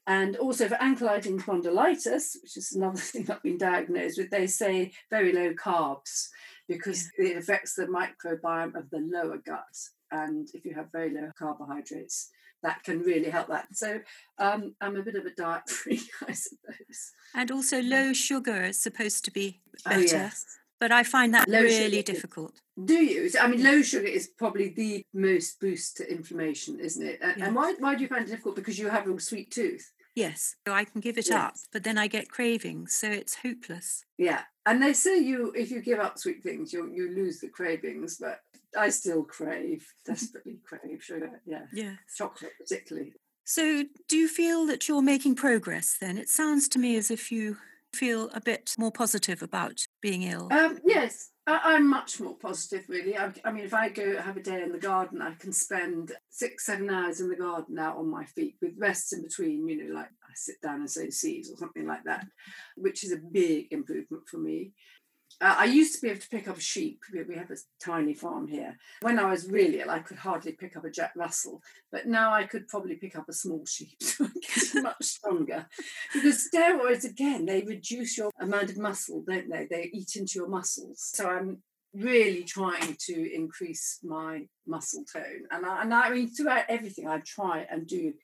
And 0.06 0.36
also 0.36 0.68
for 0.68 0.76
ankylosing 0.76 1.40
spondylitis, 1.40 2.36
which 2.42 2.56
is 2.56 2.72
another 2.72 2.98
thing 3.00 3.30
I've 3.30 3.42
been 3.42 3.58
diagnosed 3.58 4.18
with, 4.18 4.30
they 4.30 4.46
say 4.46 4.92
very 5.10 5.32
low 5.32 5.54
carbs 5.54 6.28
because 6.68 7.10
yeah. 7.18 7.30
it 7.30 7.36
affects 7.38 7.74
the 7.74 7.86
microbiome 7.86 8.74
of 8.74 8.90
the 8.90 8.98
lower 8.98 9.38
gut. 9.38 9.64
And 10.10 10.48
if 10.54 10.64
you 10.64 10.74
have 10.74 10.92
very 10.92 11.10
low 11.10 11.30
carbohydrates, 11.38 12.30
that 12.62 12.82
can 12.82 13.00
really 13.00 13.30
help 13.30 13.48
that. 13.48 13.68
So 13.72 14.00
um, 14.38 14.74
I'm 14.80 14.96
a 14.96 15.02
bit 15.02 15.14
of 15.14 15.24
a 15.24 15.30
diet 15.30 15.68
freak, 15.68 16.08
I 16.28 16.32
suppose. 16.32 17.12
And 17.34 17.50
also, 17.50 17.80
low 17.80 18.12
sugar 18.12 18.64
is 18.64 18.80
supposed 18.80 19.24
to 19.26 19.30
be 19.30 19.60
oh, 19.86 19.90
better. 19.90 20.16
Oh, 20.16 20.20
yes. 20.20 20.44
But 20.78 20.92
I 20.92 21.04
find 21.04 21.32
that 21.32 21.48
low 21.48 21.62
really 21.62 22.02
difficult. 22.02 22.60
Do 22.84 22.94
you? 22.94 23.30
I 23.40 23.46
mean, 23.48 23.62
low 23.62 23.80
sugar 23.80 24.06
is 24.06 24.28
probably 24.28 24.68
the 24.68 25.04
most 25.14 25.58
boost 25.58 25.96
to 25.98 26.10
inflammation, 26.10 26.78
isn't 26.80 27.02
it? 27.02 27.18
And, 27.22 27.34
yes. 27.38 27.46
and 27.46 27.56
why, 27.56 27.74
why 27.78 27.94
do 27.94 28.02
you 28.02 28.08
find 28.08 28.24
it 28.24 28.30
difficult? 28.30 28.56
Because 28.56 28.78
you 28.78 28.90
have 28.90 29.08
a 29.08 29.20
sweet 29.20 29.50
tooth. 29.50 29.92
Yes, 30.14 30.56
so 30.66 30.72
I 30.72 30.84
can 30.84 31.02
give 31.02 31.18
it 31.18 31.28
yes. 31.28 31.36
up, 31.36 31.54
but 31.72 31.84
then 31.84 31.98
I 31.98 32.06
get 32.06 32.30
cravings, 32.30 32.94
so 32.94 33.10
it's 33.10 33.36
hopeless. 33.36 34.02
Yeah, 34.16 34.40
and 34.64 34.82
they 34.82 34.94
say 34.94 35.18
you 35.18 35.52
if 35.54 35.70
you 35.70 35.82
give 35.82 35.98
up 35.98 36.18
sweet 36.18 36.42
things, 36.42 36.72
you 36.72 36.90
you 36.90 37.14
lose 37.14 37.40
the 37.40 37.48
cravings, 37.48 38.16
but 38.18 38.40
I 38.76 38.90
still 38.90 39.22
crave, 39.24 39.86
desperately 40.04 40.58
crave 40.64 41.02
sugar. 41.02 41.40
Yeah. 41.46 41.66
Yeah. 41.72 41.94
Chocolate 42.16 42.52
particularly. 42.58 43.12
So 43.44 43.84
do 44.08 44.16
you 44.16 44.28
feel 44.28 44.66
that 44.66 44.88
you're 44.88 45.02
making 45.02 45.36
progress 45.36 45.96
then? 46.00 46.18
It 46.18 46.28
sounds 46.28 46.68
to 46.70 46.78
me 46.78 46.96
as 46.96 47.10
if 47.10 47.30
you 47.30 47.56
feel 47.94 48.28
a 48.34 48.40
bit 48.40 48.74
more 48.78 48.92
positive 48.92 49.42
about 49.42 49.86
being 50.02 50.24
ill. 50.24 50.48
Um, 50.52 50.78
yes, 50.84 51.30
I, 51.46 51.74
am 51.74 51.88
much 51.88 52.20
more 52.20 52.34
positive, 52.34 52.84
really. 52.88 53.16
I, 53.16 53.32
I, 53.44 53.52
mean, 53.52 53.64
if 53.64 53.72
I 53.72 53.88
go 53.88 54.20
have 54.20 54.36
a 54.36 54.42
day 54.42 54.62
in 54.62 54.72
the 54.72 54.78
garden, 54.78 55.22
I 55.22 55.34
can 55.34 55.52
spend 55.52 56.12
six, 56.28 56.66
seven 56.66 56.90
hours 56.90 57.20
in 57.20 57.28
the 57.28 57.36
garden 57.36 57.78
out 57.78 57.96
on 57.96 58.10
my 58.10 58.24
feet 58.24 58.56
with 58.60 58.72
rests 58.78 59.12
in 59.12 59.22
between, 59.22 59.68
you 59.68 59.88
know, 59.88 59.94
like 59.94 60.06
I 60.08 60.32
sit 60.34 60.60
down 60.60 60.80
and 60.80 60.90
sow 60.90 61.08
seeds 61.08 61.50
or 61.50 61.56
something 61.56 61.86
like 61.86 62.04
that, 62.04 62.26
which 62.76 63.04
is 63.04 63.12
a 63.12 63.20
big 63.32 63.68
improvement 63.70 64.24
for 64.28 64.38
me. 64.38 64.72
Uh, 65.40 65.54
I 65.58 65.64
used 65.66 65.94
to 65.94 66.00
be 66.00 66.08
able 66.08 66.20
to 66.20 66.28
pick 66.28 66.48
up 66.48 66.56
a 66.56 66.60
sheep. 66.60 67.00
We 67.12 67.34
have 67.36 67.50
a 67.50 67.56
tiny 67.78 68.14
farm 68.14 68.48
here. 68.48 68.78
When 69.02 69.18
I 69.18 69.30
was 69.30 69.50
really 69.50 69.80
ill, 69.80 69.90
I 69.90 69.98
could 69.98 70.16
hardly 70.16 70.52
pick 70.52 70.76
up 70.76 70.84
a 70.84 70.90
Jack 70.90 71.12
Russell, 71.14 71.60
but 71.92 72.06
now 72.06 72.32
I 72.32 72.44
could 72.44 72.68
probably 72.68 72.96
pick 72.96 73.16
up 73.16 73.28
a 73.28 73.32
small 73.32 73.64
sheep. 73.66 73.98
So 74.00 74.28
getting 74.40 74.82
much 74.82 75.04
stronger. 75.04 75.66
Because 76.12 76.48
steroids, 76.52 77.04
again, 77.04 77.44
they 77.44 77.62
reduce 77.62 78.16
your 78.16 78.30
amount 78.40 78.70
of 78.70 78.78
muscle, 78.78 79.22
don't 79.26 79.50
they? 79.50 79.66
They 79.68 79.90
eat 79.92 80.16
into 80.16 80.38
your 80.38 80.48
muscles. 80.48 81.10
So 81.14 81.28
I'm 81.28 81.58
really 81.94 82.44
trying 82.44 82.96
to 83.00 83.34
increase 83.34 83.98
my 84.02 84.46
muscle 84.66 85.04
tone. 85.04 85.46
And 85.50 85.66
I, 85.66 85.82
and 85.82 85.92
I 85.92 86.10
mean, 86.10 86.28
throughout 86.28 86.64
everything, 86.68 87.08
I 87.08 87.20
try 87.24 87.66
and 87.70 87.86
do 87.86 88.14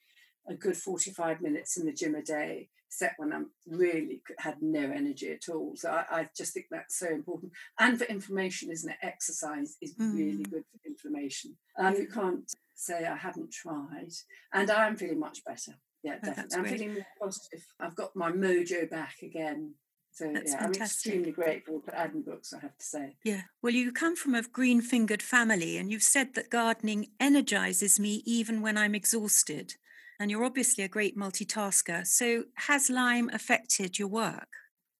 a 0.49 0.55
good 0.55 0.77
45 0.77 1.41
minutes 1.41 1.77
in 1.77 1.87
the 1.87 1.93
gym 1.93 2.15
a 2.15 2.23
day 2.23 2.69
set 2.89 3.15
when 3.17 3.33
I'm 3.33 3.51
really 3.67 4.21
had 4.39 4.57
no 4.61 4.81
energy 4.81 5.31
at 5.31 5.49
all. 5.49 5.73
So 5.77 5.91
I, 5.91 6.05
I, 6.11 6.29
just 6.37 6.53
think 6.53 6.67
that's 6.71 6.99
so 6.99 7.09
important. 7.09 7.53
And 7.81 7.99
for 7.99 8.05
inflammation, 8.05 8.71
isn't 8.71 8.91
it? 8.91 8.99
Exercise 9.03 9.77
is 9.81 9.95
mm. 9.95 10.15
really 10.15 10.43
good 10.43 10.65
for 10.71 10.87
inflammation. 10.87 11.57
Um, 11.79 11.95
you 11.95 12.07
can't 12.07 12.53
say 12.75 13.07
I 13.07 13.17
haven't 13.17 13.51
tried. 13.51 14.13
And 14.53 14.71
I'm 14.71 14.97
feeling 14.97 15.21
much 15.21 15.43
better. 15.45 15.73
Yeah, 16.03 16.17
oh, 16.23 16.27
definitely. 16.27 16.59
I'm 16.59 16.65
feeling 16.65 16.95
more 16.95 17.07
positive. 17.23 17.65
I've 17.81 17.97
got 17.97 18.15
my 18.15 18.31
mojo 18.31 18.91
back 18.91 19.17
again. 19.23 19.75
So 20.11 20.31
That's 20.31 20.53
yeah, 20.53 20.61
fantastic. 20.61 20.81
I'm 20.81 20.85
extremely 20.85 21.31
grateful 21.31 21.81
for 21.81 21.95
Adam 21.95 22.23
Addenbrooke's, 22.23 22.53
I 22.53 22.59
have 22.61 22.77
to 22.77 22.85
say. 22.85 23.17
Yeah. 23.25 23.43
Well, 23.63 23.73
you 23.73 23.91
come 23.93 24.15
from 24.15 24.35
a 24.35 24.43
green 24.43 24.83
fingered 24.83 25.23
family 25.23 25.79
and 25.79 25.91
you've 25.91 26.03
said 26.03 26.35
that 26.35 26.51
gardening 26.51 27.09
energizes 27.19 27.99
me 27.99 28.23
even 28.27 28.61
when 28.61 28.77
I'm 28.77 28.95
exhausted 28.95 29.77
and 30.23 30.31
you're 30.31 30.45
obviously 30.45 30.85
a 30.85 30.89
great 30.89 31.17
multitasker. 31.17 32.07
So, 32.07 32.45
has 32.55 32.89
Lyme 32.89 33.29
affected 33.31 33.99
your 33.99 34.07
work? 34.07 34.47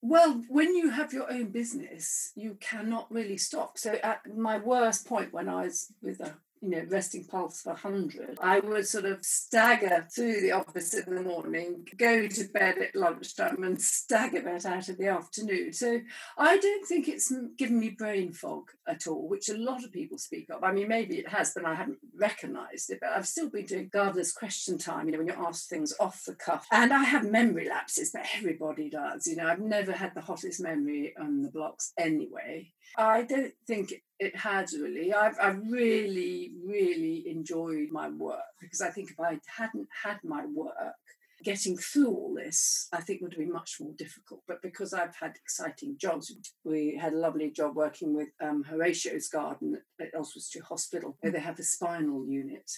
Well, 0.03 0.43
when 0.49 0.75
you 0.75 0.91
have 0.91 1.13
your 1.13 1.31
own 1.31 1.51
business, 1.51 2.33
you 2.35 2.57
cannot 2.61 3.07
really 3.09 3.37
stop. 3.37 3.79
So, 3.79 3.93
at 4.03 4.21
my 4.37 4.59
worst 4.59 5.07
point 5.07 5.33
when 5.33 5.49
I 5.49 5.67
was 5.67 5.93
with 6.03 6.19
a 6.19 6.35
you 6.63 6.71
know, 6.71 6.85
resting 6.89 7.25
pulse 7.25 7.61
for 7.61 7.71
100, 7.71 8.39
I 8.41 8.61
would 8.61 8.87
sort 8.87 9.05
of 9.05 9.25
stagger 9.25 10.07
through 10.15 10.41
the 10.41 10.53
office 10.53 10.95
in 10.95 11.15
the 11.15 11.23
morning, 11.23 11.89
go 11.97 12.29
to 12.29 12.45
bed 12.45 12.79
at 12.79 12.95
lunchtime, 12.95 13.65
and 13.65 13.81
stagger 13.81 14.43
back 14.43 14.65
out 14.65 14.89
in 14.89 14.97
the 14.97 15.09
afternoon. 15.09 15.73
So 15.73 16.01
I 16.39 16.59
don't 16.59 16.87
think 16.87 17.09
it's 17.09 17.33
given 17.59 17.81
me 17.81 17.91
brain 17.91 18.33
fog 18.33 18.71
at 18.87 19.09
all, 19.09 19.29
which 19.29 19.49
a 19.49 19.57
lot 19.57 19.83
of 19.83 19.93
people 19.93 20.19
speak 20.19 20.51
of. 20.51 20.63
I 20.63 20.73
mean, 20.73 20.87
maybe 20.89 21.17
it 21.17 21.29
has, 21.29 21.53
but 21.53 21.65
I 21.65 21.75
haven't 21.75 21.99
recognised 22.15 22.91
it. 22.91 22.99
But 23.01 23.11
I've 23.11 23.27
still 23.27 23.51
been 23.51 23.67
doing 23.67 23.91
gardener's 23.93 24.33
question 24.33 24.79
time, 24.79 25.07
you 25.07 25.13
know, 25.13 25.19
when 25.19 25.27
you 25.27 25.35
ask 25.37 25.69
things 25.69 25.93
off 25.99 26.23
the 26.27 26.35
cuff. 26.35 26.67
And 26.71 26.93
I 26.93 27.03
have 27.03 27.29
memory 27.29 27.69
lapses, 27.69 28.13
but 28.13 28.27
everybody 28.37 28.89
does. 28.89 29.27
You 29.27 29.37
know, 29.37 29.49
I've 29.49 29.59
never 29.59 29.93
had 29.93 30.15
the 30.15 30.21
hottest 30.21 30.61
memory 30.61 31.13
on 31.19 31.43
the 31.43 31.51
blocks 31.51 31.93
anyway. 31.99 32.73
I 32.97 33.23
don't 33.23 33.53
think 33.67 33.95
it 34.23 34.37
has 34.37 34.73
really. 34.79 35.13
I've, 35.13 35.37
I've 35.41 35.61
really, 35.69 36.53
really 36.65 37.25
enjoyed 37.27 37.89
my 37.91 38.09
work 38.09 38.39
because 38.61 38.81
I 38.81 38.91
think 38.91 39.11
if 39.11 39.19
I 39.19 39.41
hadn't 39.59 39.89
had 40.05 40.19
my 40.23 40.45
work, 40.47 40.95
getting 41.43 41.77
through 41.77 42.07
all 42.09 42.35
this, 42.37 42.87
I 42.93 43.01
think 43.01 43.21
would 43.21 43.33
have 43.33 43.41
been 43.41 43.53
much 43.53 43.79
more 43.81 43.93
difficult. 43.99 44.43
But 44.47 44.63
because 44.63 44.93
I've 44.95 45.17
had 45.17 45.35
exciting 45.35 45.97
jobs, 45.99 46.33
we 46.65 46.97
had 47.01 47.15
a 47.15 47.19
lovely 47.19 47.51
job 47.51 47.75
working 47.75 48.15
with 48.15 48.29
um, 48.41 48.63
Horatio's 48.63 49.29
Garden 49.29 49.81
at 50.01 50.15
Oswestry 50.17 50.61
Hospital, 50.61 51.17
where 51.21 51.33
they 51.33 51.41
have 51.41 51.59
a 51.59 51.65
spinal 51.65 52.25
unit 52.25 52.71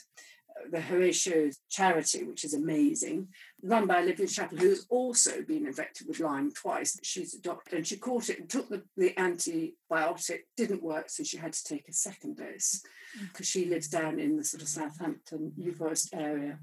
the 0.70 0.80
Horatio 0.80 1.50
charity, 1.70 2.24
which 2.24 2.44
is 2.44 2.54
amazing, 2.54 3.28
run 3.62 3.86
by 3.86 4.00
Olivia 4.00 4.26
Chapple, 4.26 4.58
who 4.58 4.68
has 4.68 4.86
also 4.88 5.42
been 5.42 5.66
infected 5.66 6.06
with 6.08 6.20
Lyme 6.20 6.50
twice. 6.52 6.98
She's 7.02 7.34
a 7.34 7.40
doctor 7.40 7.76
and 7.76 7.86
she 7.86 7.96
caught 7.96 8.28
it 8.28 8.40
and 8.40 8.48
took 8.48 8.68
the, 8.68 8.82
the 8.96 9.12
antibiotic, 9.18 10.40
didn't 10.56 10.82
work, 10.82 11.10
so 11.10 11.22
she 11.22 11.36
had 11.36 11.52
to 11.52 11.64
take 11.64 11.88
a 11.88 11.92
second 11.92 12.36
dose 12.36 12.82
because 13.28 13.46
she 13.46 13.66
lives 13.66 13.88
down 13.88 14.18
in 14.18 14.36
the 14.36 14.44
sort 14.44 14.62
of 14.62 14.68
Southampton, 14.68 15.52
New 15.56 15.72
Forest 15.72 16.10
area. 16.14 16.58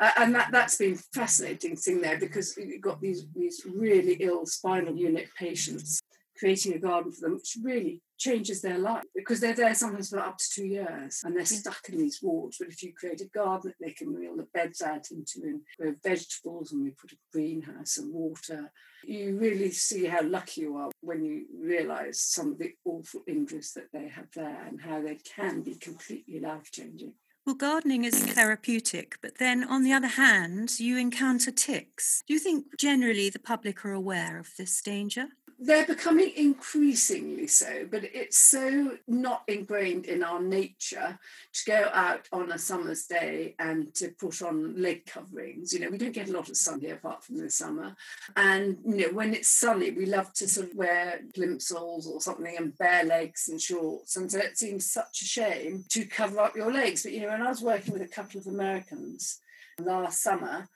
Uh, 0.00 0.10
and 0.18 0.34
that, 0.34 0.50
that's 0.52 0.76
been 0.76 0.96
fascinating 1.12 1.76
thing 1.76 2.00
there 2.00 2.18
because 2.18 2.56
you've 2.56 2.80
got 2.80 3.00
these, 3.00 3.26
these 3.34 3.62
really 3.66 4.14
ill 4.20 4.46
spinal 4.46 4.96
unit 4.96 5.28
patients 5.36 6.00
creating 6.38 6.74
a 6.74 6.78
garden 6.78 7.10
for 7.12 7.22
them, 7.22 7.34
which 7.34 7.58
really 7.62 8.00
changes 8.18 8.60
their 8.60 8.78
life 8.78 9.04
because 9.14 9.40
they're 9.40 9.54
there 9.54 9.74
sometimes 9.74 10.10
for 10.10 10.18
up 10.18 10.36
to 10.38 10.44
two 10.50 10.66
years 10.66 11.22
and 11.24 11.36
they're 11.36 11.44
stuck 11.44 11.88
in 11.88 11.98
these 11.98 12.20
wards. 12.22 12.58
But 12.58 12.68
if 12.68 12.82
you 12.82 12.92
create 12.92 13.20
a 13.20 13.26
garden 13.26 13.72
that 13.78 13.84
they 13.84 13.92
can 13.92 14.14
wheel 14.14 14.36
the 14.36 14.46
beds 14.52 14.82
out 14.82 15.10
into 15.10 15.40
and 15.42 15.60
grow 15.78 15.94
vegetables 16.02 16.72
and 16.72 16.82
we 16.82 16.90
put 16.90 17.12
a 17.12 17.16
greenhouse 17.32 17.96
and 17.98 18.12
water, 18.12 18.72
you 19.04 19.38
really 19.38 19.70
see 19.70 20.06
how 20.06 20.22
lucky 20.22 20.62
you 20.62 20.76
are 20.76 20.90
when 21.00 21.24
you 21.24 21.46
realise 21.58 22.20
some 22.20 22.52
of 22.52 22.58
the 22.58 22.72
awful 22.84 23.22
injuries 23.26 23.72
that 23.74 23.92
they 23.92 24.08
have 24.08 24.28
there 24.34 24.66
and 24.66 24.80
how 24.80 25.00
they 25.00 25.16
can 25.16 25.62
be 25.62 25.74
completely 25.76 26.40
life 26.40 26.70
changing. 26.70 27.14
Well, 27.46 27.54
gardening 27.54 28.04
is 28.04 28.22
therapeutic, 28.22 29.16
but 29.22 29.38
then 29.38 29.64
on 29.64 29.82
the 29.82 29.92
other 29.92 30.08
hand, 30.08 30.78
you 30.78 30.98
encounter 30.98 31.50
ticks. 31.50 32.22
Do 32.26 32.34
you 32.34 32.40
think 32.40 32.78
generally 32.78 33.30
the 33.30 33.38
public 33.38 33.86
are 33.86 33.92
aware 33.92 34.38
of 34.38 34.50
this 34.58 34.82
danger? 34.82 35.28
They're 35.60 35.86
becoming 35.86 36.30
increasingly 36.36 37.48
so, 37.48 37.84
but 37.90 38.04
it's 38.04 38.38
so 38.38 38.96
not 39.08 39.42
ingrained 39.48 40.06
in 40.06 40.22
our 40.22 40.40
nature 40.40 41.18
to 41.52 41.64
go 41.66 41.90
out 41.92 42.28
on 42.32 42.52
a 42.52 42.58
summer's 42.58 43.06
day 43.06 43.56
and 43.58 43.92
to 43.96 44.10
put 44.20 44.40
on 44.40 44.80
leg 44.80 45.04
coverings. 45.04 45.72
You 45.72 45.80
know, 45.80 45.90
we 45.90 45.98
don't 45.98 46.12
get 46.12 46.28
a 46.28 46.32
lot 46.32 46.48
of 46.48 46.56
sun 46.56 46.80
here 46.80 46.94
apart 46.94 47.24
from 47.24 47.38
the 47.38 47.50
summer. 47.50 47.96
And, 48.36 48.78
you 48.86 49.08
know, 49.08 49.12
when 49.12 49.34
it's 49.34 49.48
sunny, 49.48 49.90
we 49.90 50.06
love 50.06 50.32
to 50.34 50.46
sort 50.46 50.70
of 50.70 50.76
wear 50.76 51.22
plimsolls 51.36 52.06
or 52.06 52.20
something 52.20 52.56
and 52.56 52.78
bare 52.78 53.02
legs 53.02 53.48
and 53.48 53.60
shorts. 53.60 54.16
And 54.16 54.30
so 54.30 54.38
it 54.38 54.56
seems 54.56 54.88
such 54.90 55.22
a 55.22 55.24
shame 55.24 55.84
to 55.88 56.04
cover 56.04 56.38
up 56.38 56.54
your 56.54 56.72
legs. 56.72 57.02
But, 57.02 57.12
you 57.12 57.22
know, 57.22 57.30
when 57.30 57.42
I 57.42 57.48
was 57.48 57.62
working 57.62 57.92
with 57.92 58.02
a 58.02 58.08
couple 58.08 58.38
of 58.38 58.46
Americans 58.46 59.40
last 59.80 60.22
summer, 60.22 60.68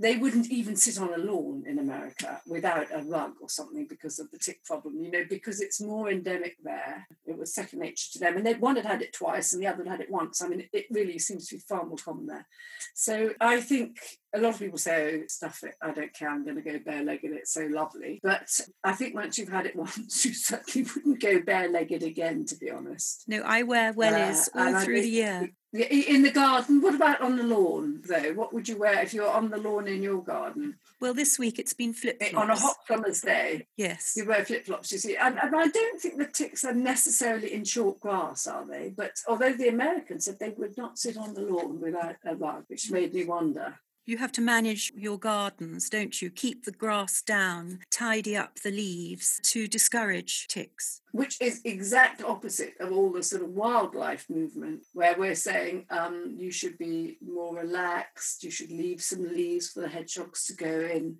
they 0.00 0.16
wouldn't 0.16 0.50
even 0.50 0.76
sit 0.76 1.00
on 1.00 1.12
a 1.12 1.18
lawn 1.18 1.64
in 1.66 1.78
America 1.78 2.40
without 2.46 2.86
a 2.92 3.02
rug 3.02 3.32
or 3.40 3.48
something 3.48 3.84
because 3.86 4.20
of 4.20 4.30
the 4.30 4.38
tick 4.38 4.64
problem, 4.64 5.02
you 5.02 5.10
know, 5.10 5.24
because 5.28 5.60
it's 5.60 5.80
more 5.80 6.08
endemic 6.08 6.56
there. 6.62 7.06
It 7.26 7.36
was 7.36 7.52
second 7.52 7.80
nature 7.80 8.12
to 8.12 8.18
them. 8.20 8.36
And 8.36 8.46
they, 8.46 8.54
one 8.54 8.76
had 8.76 8.86
had 8.86 9.02
it 9.02 9.12
twice 9.12 9.52
and 9.52 9.60
the 9.60 9.66
other 9.66 9.82
had 9.82 9.90
had 9.90 10.00
it 10.02 10.10
once. 10.10 10.40
I 10.40 10.48
mean, 10.48 10.60
it, 10.60 10.70
it 10.72 10.86
really 10.90 11.18
seems 11.18 11.48
to 11.48 11.56
be 11.56 11.62
far 11.68 11.84
more 11.84 11.96
common 11.96 12.26
there. 12.26 12.46
So 12.94 13.32
I 13.40 13.60
think 13.60 13.98
a 14.34 14.40
lot 14.40 14.54
of 14.54 14.58
people 14.58 14.78
say, 14.78 15.20
oh, 15.22 15.26
stuff 15.28 15.62
it, 15.64 15.74
I 15.80 15.92
don't 15.92 16.12
care, 16.12 16.28
I'm 16.28 16.44
going 16.44 16.56
to 16.56 16.62
go 16.62 16.78
bare 16.78 17.02
legged, 17.02 17.32
it's 17.32 17.52
so 17.52 17.66
lovely. 17.66 18.20
But 18.22 18.48
I 18.84 18.92
think 18.92 19.14
once 19.14 19.38
you've 19.38 19.48
had 19.48 19.66
it 19.66 19.76
once, 19.76 20.24
you 20.24 20.34
certainly 20.34 20.88
wouldn't 20.94 21.20
go 21.20 21.40
bare 21.40 21.68
legged 21.68 22.02
again, 22.02 22.44
to 22.46 22.56
be 22.56 22.70
honest. 22.70 23.24
No, 23.26 23.42
I 23.44 23.62
wear 23.62 23.92
wellies 23.92 24.48
uh, 24.54 24.60
all 24.60 24.80
through 24.80 25.02
the 25.02 25.08
year. 25.08 25.50
In 25.72 26.22
the 26.22 26.30
garden, 26.30 26.80
what 26.80 26.94
about 26.94 27.20
on 27.20 27.36
the 27.36 27.42
lawn 27.42 28.00
though? 28.08 28.32
What 28.32 28.54
would 28.54 28.66
you 28.70 28.78
wear 28.78 29.02
if 29.02 29.12
you're 29.12 29.30
on 29.30 29.50
the 29.50 29.58
lawn 29.58 29.86
in 29.86 30.02
your 30.02 30.22
garden? 30.22 30.78
Well, 30.98 31.12
this 31.12 31.38
week 31.38 31.58
it's 31.58 31.74
been 31.74 31.92
flip 31.92 32.22
flops. 32.22 32.34
On 32.34 32.50
a 32.50 32.56
hot 32.56 32.76
summer's 32.86 33.20
day. 33.20 33.66
Yes. 33.76 34.14
You 34.16 34.24
wear 34.24 34.46
flip 34.46 34.64
flops, 34.64 34.90
you 34.92 34.98
see. 34.98 35.16
And, 35.16 35.38
and, 35.38 35.54
I 35.54 35.66
don't 35.66 36.00
think 36.00 36.16
the 36.16 36.24
ticks 36.24 36.64
are 36.64 36.72
necessarily 36.72 37.52
in 37.52 37.64
short 37.64 38.00
grass, 38.00 38.46
are 38.46 38.66
they? 38.66 38.94
But 38.96 39.20
although 39.28 39.52
the 39.52 39.68
Americans 39.68 40.24
said 40.24 40.38
they 40.40 40.54
would 40.56 40.78
not 40.78 40.98
sit 40.98 41.18
on 41.18 41.34
the 41.34 41.42
lawn 41.42 41.80
without 41.80 42.16
a 42.24 42.34
rug, 42.34 42.64
which 42.68 42.90
made 42.90 43.12
me 43.12 43.26
wonder. 43.26 43.78
You 44.08 44.16
have 44.16 44.32
to 44.32 44.40
manage 44.40 44.90
your 44.96 45.18
gardens, 45.18 45.90
don't 45.90 46.22
you? 46.22 46.30
Keep 46.30 46.64
the 46.64 46.72
grass 46.72 47.20
down, 47.20 47.80
tidy 47.90 48.38
up 48.38 48.58
the 48.60 48.70
leaves 48.70 49.38
to 49.42 49.68
discourage 49.68 50.48
ticks. 50.48 51.02
Which 51.12 51.36
is 51.42 51.60
exact 51.66 52.24
opposite 52.24 52.72
of 52.80 52.90
all 52.90 53.12
the 53.12 53.22
sort 53.22 53.42
of 53.42 53.50
wildlife 53.50 54.24
movement, 54.30 54.86
where 54.94 55.14
we're 55.18 55.34
saying 55.34 55.84
um, 55.90 56.36
you 56.38 56.50
should 56.50 56.78
be 56.78 57.18
more 57.20 57.54
relaxed, 57.54 58.42
you 58.42 58.50
should 58.50 58.70
leave 58.70 59.02
some 59.02 59.28
leaves 59.28 59.68
for 59.68 59.80
the 59.80 59.88
hedgehogs 59.88 60.46
to 60.46 60.54
go 60.54 60.88
in 60.90 61.18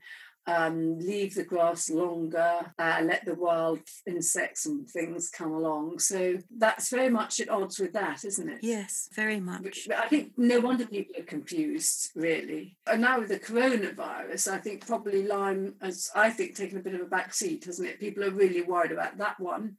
um, 0.49 0.99
leave 0.99 1.35
the 1.35 1.45
grass 1.45 1.91
longer, 1.91 2.73
uh, 2.79 3.01
let 3.05 3.25
the 3.27 3.35
wild 3.35 3.81
insects 4.07 4.65
and 4.65 4.89
things 4.89 5.29
come 5.29 5.53
along. 5.53 5.99
So 5.99 6.39
that's 6.57 6.89
very 6.89 7.11
much 7.11 7.39
at 7.39 7.51
odds 7.51 7.79
with 7.79 7.93
that, 7.93 8.25
isn't 8.25 8.49
it? 8.49 8.61
Yes, 8.63 9.11
very 9.15 9.41
much. 9.41 9.87
But 9.87 9.99
I 9.99 10.09
think 10.09 10.33
no 10.39 10.59
wonder 10.61 10.87
people 10.87 11.21
are 11.21 11.25
confused, 11.25 12.13
really. 12.15 12.79
And 12.87 13.03
now 13.03 13.21
with 13.21 13.29
the 13.29 13.39
coronavirus, 13.39 14.49
I 14.51 14.59
think 14.59 14.87
probably 14.87 15.27
Lyme 15.27 15.75
has, 15.83 16.11
I 16.15 16.31
think, 16.31 16.57
taken 16.57 16.79
a 16.79 16.83
bit 16.83 16.95
of 16.95 17.03
a 17.03 17.07
back 17.07 17.35
seat, 17.35 17.67
hasn't 17.67 17.89
it? 17.89 18.01
People 18.01 18.25
are 18.25 18.31
really 18.31 18.63
worried 18.63 18.93
about 18.93 19.19
that 19.19 19.39
one. 19.39 19.77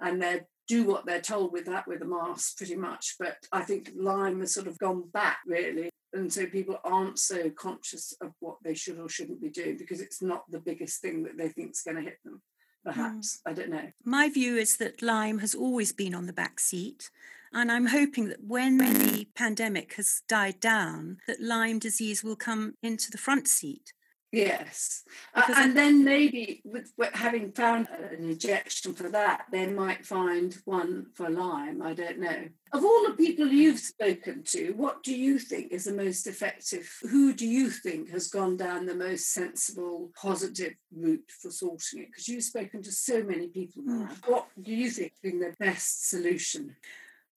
And 0.00 0.20
they're 0.20 0.46
do 0.66 0.84
what 0.84 1.06
they're 1.06 1.18
told 1.18 1.50
with 1.50 1.64
that 1.64 1.88
with 1.88 1.98
the 1.98 2.04
mask 2.04 2.58
pretty 2.58 2.76
much 2.76 3.16
but 3.18 3.38
i 3.52 3.62
think 3.62 3.90
lyme 3.96 4.40
has 4.40 4.52
sort 4.52 4.66
of 4.66 4.78
gone 4.78 5.02
back 5.14 5.38
really 5.46 5.88
and 6.12 6.32
so 6.32 6.46
people 6.46 6.78
aren't 6.84 7.18
so 7.18 7.50
conscious 7.50 8.14
of 8.20 8.32
what 8.40 8.56
they 8.64 8.74
should 8.74 8.98
or 8.98 9.08
shouldn't 9.08 9.42
be 9.42 9.50
doing 9.50 9.76
because 9.76 10.00
it's 10.00 10.22
not 10.22 10.44
the 10.50 10.60
biggest 10.60 11.00
thing 11.00 11.22
that 11.22 11.36
they 11.36 11.48
think 11.48 11.72
is 11.72 11.82
going 11.82 11.96
to 11.96 12.02
hit 12.02 12.18
them 12.24 12.40
perhaps. 12.84 13.40
Hmm. 13.44 13.50
I 13.50 13.54
don't 13.54 13.70
know. 13.70 13.92
My 14.04 14.28
view 14.28 14.56
is 14.56 14.76
that 14.78 15.02
Lyme 15.02 15.38
has 15.38 15.54
always 15.54 15.92
been 15.92 16.14
on 16.14 16.26
the 16.26 16.32
back 16.32 16.60
seat. 16.60 17.10
And 17.52 17.72
I'm 17.72 17.86
hoping 17.86 18.28
that 18.28 18.44
when 18.44 18.76
the 18.76 19.26
pandemic 19.34 19.94
has 19.94 20.22
died 20.28 20.60
down, 20.60 21.18
that 21.26 21.40
Lyme 21.40 21.78
disease 21.78 22.22
will 22.22 22.36
come 22.36 22.74
into 22.82 23.10
the 23.10 23.16
front 23.16 23.48
seat. 23.48 23.94
Yes, 24.30 25.04
and 25.34 25.74
then 25.74 26.04
maybe 26.04 26.60
with, 26.62 26.92
having 27.14 27.50
found 27.52 27.88
an 27.88 28.24
injection 28.24 28.92
for 28.92 29.08
that, 29.08 29.46
they 29.50 29.66
might 29.66 30.04
find 30.04 30.54
one 30.66 31.06
for 31.14 31.30
Lyme. 31.30 31.80
I 31.80 31.94
don't 31.94 32.18
know. 32.18 32.48
Of 32.74 32.84
all 32.84 33.06
the 33.06 33.16
people 33.16 33.46
you've 33.46 33.78
spoken 33.78 34.42
to, 34.48 34.72
what 34.72 35.02
do 35.02 35.14
you 35.14 35.38
think 35.38 35.72
is 35.72 35.84
the 35.84 35.94
most 35.94 36.26
effective? 36.26 36.86
Who 37.10 37.32
do 37.32 37.46
you 37.46 37.70
think 37.70 38.10
has 38.10 38.28
gone 38.28 38.58
down 38.58 38.84
the 38.84 38.94
most 38.94 39.32
sensible, 39.32 40.10
positive 40.14 40.74
route 40.94 41.30
for 41.40 41.50
sorting 41.50 42.00
it? 42.00 42.08
Because 42.08 42.28
you've 42.28 42.44
spoken 42.44 42.82
to 42.82 42.92
so 42.92 43.22
many 43.22 43.48
people. 43.48 43.82
Mm. 43.82 44.10
What 44.26 44.48
do 44.60 44.74
you 44.74 44.90
think 44.90 45.12
has 45.12 45.32
been 45.32 45.40
the 45.40 45.54
best 45.58 46.10
solution? 46.10 46.76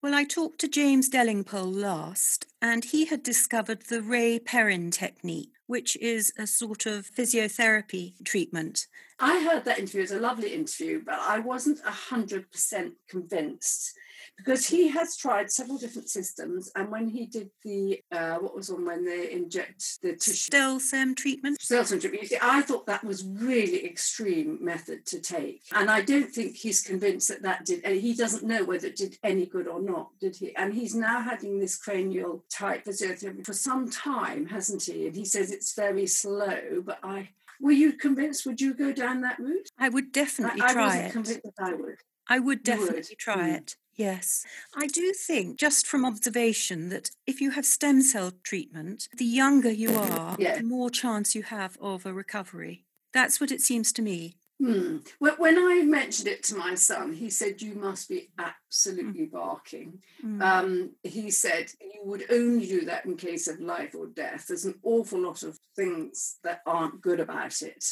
Well, 0.01 0.15
I 0.15 0.23
talked 0.23 0.59
to 0.61 0.67
James 0.67 1.11
Delingpole 1.11 1.75
last, 1.75 2.47
and 2.59 2.83
he 2.83 3.05
had 3.05 3.21
discovered 3.21 3.83
the 3.83 4.01
Ray 4.01 4.39
Perrin 4.39 4.89
technique, 4.89 5.51
which 5.67 5.95
is 5.97 6.33
a 6.39 6.47
sort 6.47 6.87
of 6.87 7.11
physiotherapy 7.11 8.13
treatment. 8.23 8.87
I 9.19 9.43
heard 9.43 9.63
that 9.65 9.77
interview. 9.77 9.99
It 9.99 10.05
was 10.05 10.11
a 10.11 10.19
lovely 10.19 10.55
interview, 10.55 11.03
but 11.05 11.19
I 11.19 11.37
wasn't 11.37 11.83
100% 11.83 12.93
convinced 13.07 13.93
because 14.37 14.67
he 14.67 14.87
has 14.89 15.17
tried 15.17 15.51
several 15.51 15.77
different 15.77 16.09
systems. 16.09 16.71
And 16.75 16.89
when 16.89 17.07
he 17.09 17.25
did 17.25 17.49
the, 17.63 18.01
uh, 18.11 18.35
what 18.35 18.55
was 18.55 18.69
on 18.69 18.85
when 18.85 19.05
they 19.05 19.31
inject 19.31 20.01
the 20.01 20.13
tissue? 20.13 20.31
stem 20.33 20.79
cell 20.79 21.13
treatment. 21.15 21.61
stem 21.61 21.85
cell 21.85 21.99
treatment. 21.99 22.27
See, 22.27 22.37
I 22.41 22.61
thought 22.61 22.85
that 22.87 23.03
was 23.03 23.25
really 23.25 23.85
extreme 23.85 24.57
method 24.61 25.05
to 25.07 25.19
take. 25.19 25.61
And 25.73 25.89
I 25.89 26.01
don't 26.01 26.31
think 26.31 26.55
he's 26.55 26.81
convinced 26.81 27.27
that 27.29 27.43
that 27.43 27.65
did, 27.65 27.83
And 27.83 27.99
he 27.99 28.13
doesn't 28.13 28.43
know 28.43 28.63
whether 28.63 28.87
it 28.87 28.95
did 28.95 29.17
any 29.23 29.45
good 29.45 29.67
or 29.67 29.81
not, 29.81 30.09
did 30.19 30.35
he? 30.35 30.55
And 30.55 30.73
he's 30.73 30.95
now 30.95 31.21
having 31.21 31.59
this 31.59 31.75
cranial 31.77 32.43
type 32.49 32.85
physiotherapy 32.85 33.45
for 33.45 33.53
some 33.53 33.89
time, 33.89 34.47
hasn't 34.47 34.83
he? 34.83 35.07
And 35.07 35.15
he 35.15 35.25
says 35.25 35.51
it's 35.51 35.73
very 35.75 36.07
slow, 36.07 36.81
but 36.83 36.99
I, 37.03 37.29
were 37.59 37.71
you 37.71 37.93
convinced? 37.93 38.45
Would 38.45 38.59
you 38.61 38.73
go 38.73 38.91
down 38.91 39.21
that 39.21 39.39
route? 39.39 39.69
I 39.77 39.89
would 39.89 40.11
definitely 40.11 40.61
I, 40.61 40.73
try 40.73 40.83
I 40.83 40.85
wasn't 40.85 41.05
it. 41.05 41.11
convinced 41.11 41.43
that 41.43 41.53
I 41.59 41.73
would. 41.73 41.95
I 42.27 42.39
would 42.39 42.63
definitely 42.63 42.95
would. 42.95 43.19
try 43.19 43.49
mm. 43.49 43.57
it. 43.57 43.75
Yes. 44.01 44.45
I 44.75 44.87
do 44.87 45.13
think, 45.13 45.59
just 45.59 45.85
from 45.85 46.05
observation, 46.05 46.89
that 46.89 47.11
if 47.27 47.39
you 47.39 47.51
have 47.51 47.65
stem 47.65 48.01
cell 48.01 48.31
treatment, 48.43 49.07
the 49.15 49.25
younger 49.25 49.71
you 49.71 49.95
are, 49.95 50.35
yeah. 50.39 50.57
the 50.57 50.63
more 50.63 50.89
chance 50.89 51.35
you 51.35 51.43
have 51.43 51.77
of 51.79 52.05
a 52.05 52.13
recovery. 52.13 52.85
That's 53.13 53.39
what 53.39 53.51
it 53.51 53.61
seems 53.61 53.91
to 53.93 54.01
me. 54.01 54.37
Hmm. 54.61 54.97
When 55.17 55.57
I 55.57 55.81
mentioned 55.83 56.27
it 56.27 56.43
to 56.43 56.55
my 56.55 56.75
son, 56.75 57.13
he 57.13 57.31
said, 57.31 57.63
You 57.63 57.73
must 57.73 58.07
be 58.07 58.29
absolutely 58.37 59.25
mm. 59.25 59.31
barking. 59.31 59.99
Mm. 60.23 60.41
Um, 60.41 60.91
he 61.01 61.31
said, 61.31 61.71
You 61.81 62.01
would 62.03 62.25
only 62.31 62.67
do 62.67 62.85
that 62.85 63.05
in 63.05 63.17
case 63.17 63.47
of 63.47 63.59
life 63.59 63.95
or 63.95 64.05
death. 64.05 64.45
There's 64.47 64.65
an 64.65 64.79
awful 64.83 65.19
lot 65.19 65.41
of 65.41 65.57
things 65.75 66.37
that 66.43 66.61
aren't 66.67 67.01
good 67.01 67.19
about 67.19 67.63
it. 67.63 67.83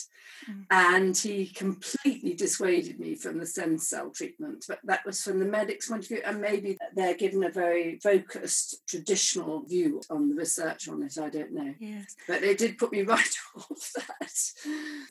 Mm. 0.47 0.65
And 0.69 1.17
he 1.17 1.47
completely 1.47 2.35
dissuaded 2.35 2.99
me 2.99 3.15
from 3.15 3.39
the 3.39 3.47
stem 3.47 3.79
cell 3.79 4.11
treatment. 4.11 4.65
But 4.67 4.79
that 4.83 5.05
was 5.07 5.23
from 5.23 5.39
the 5.39 5.45
medic's 5.45 5.87
point 5.89 6.03
of 6.03 6.09
view, 6.09 6.21
and 6.23 6.39
maybe 6.39 6.77
they're 6.95 7.15
given 7.15 7.43
a 7.43 7.49
very 7.49 7.97
focused 7.97 8.87
traditional 8.87 9.63
view 9.63 10.01
on 10.11 10.29
the 10.29 10.35
research 10.35 10.87
on 10.87 11.01
it. 11.01 11.17
I 11.17 11.29
don't 11.29 11.51
know. 11.51 11.73
Yes. 11.79 12.15
But 12.27 12.41
they 12.41 12.53
did 12.53 12.77
put 12.77 12.91
me 12.91 13.01
right 13.03 13.35
off 13.55 13.91
that. 13.95 14.33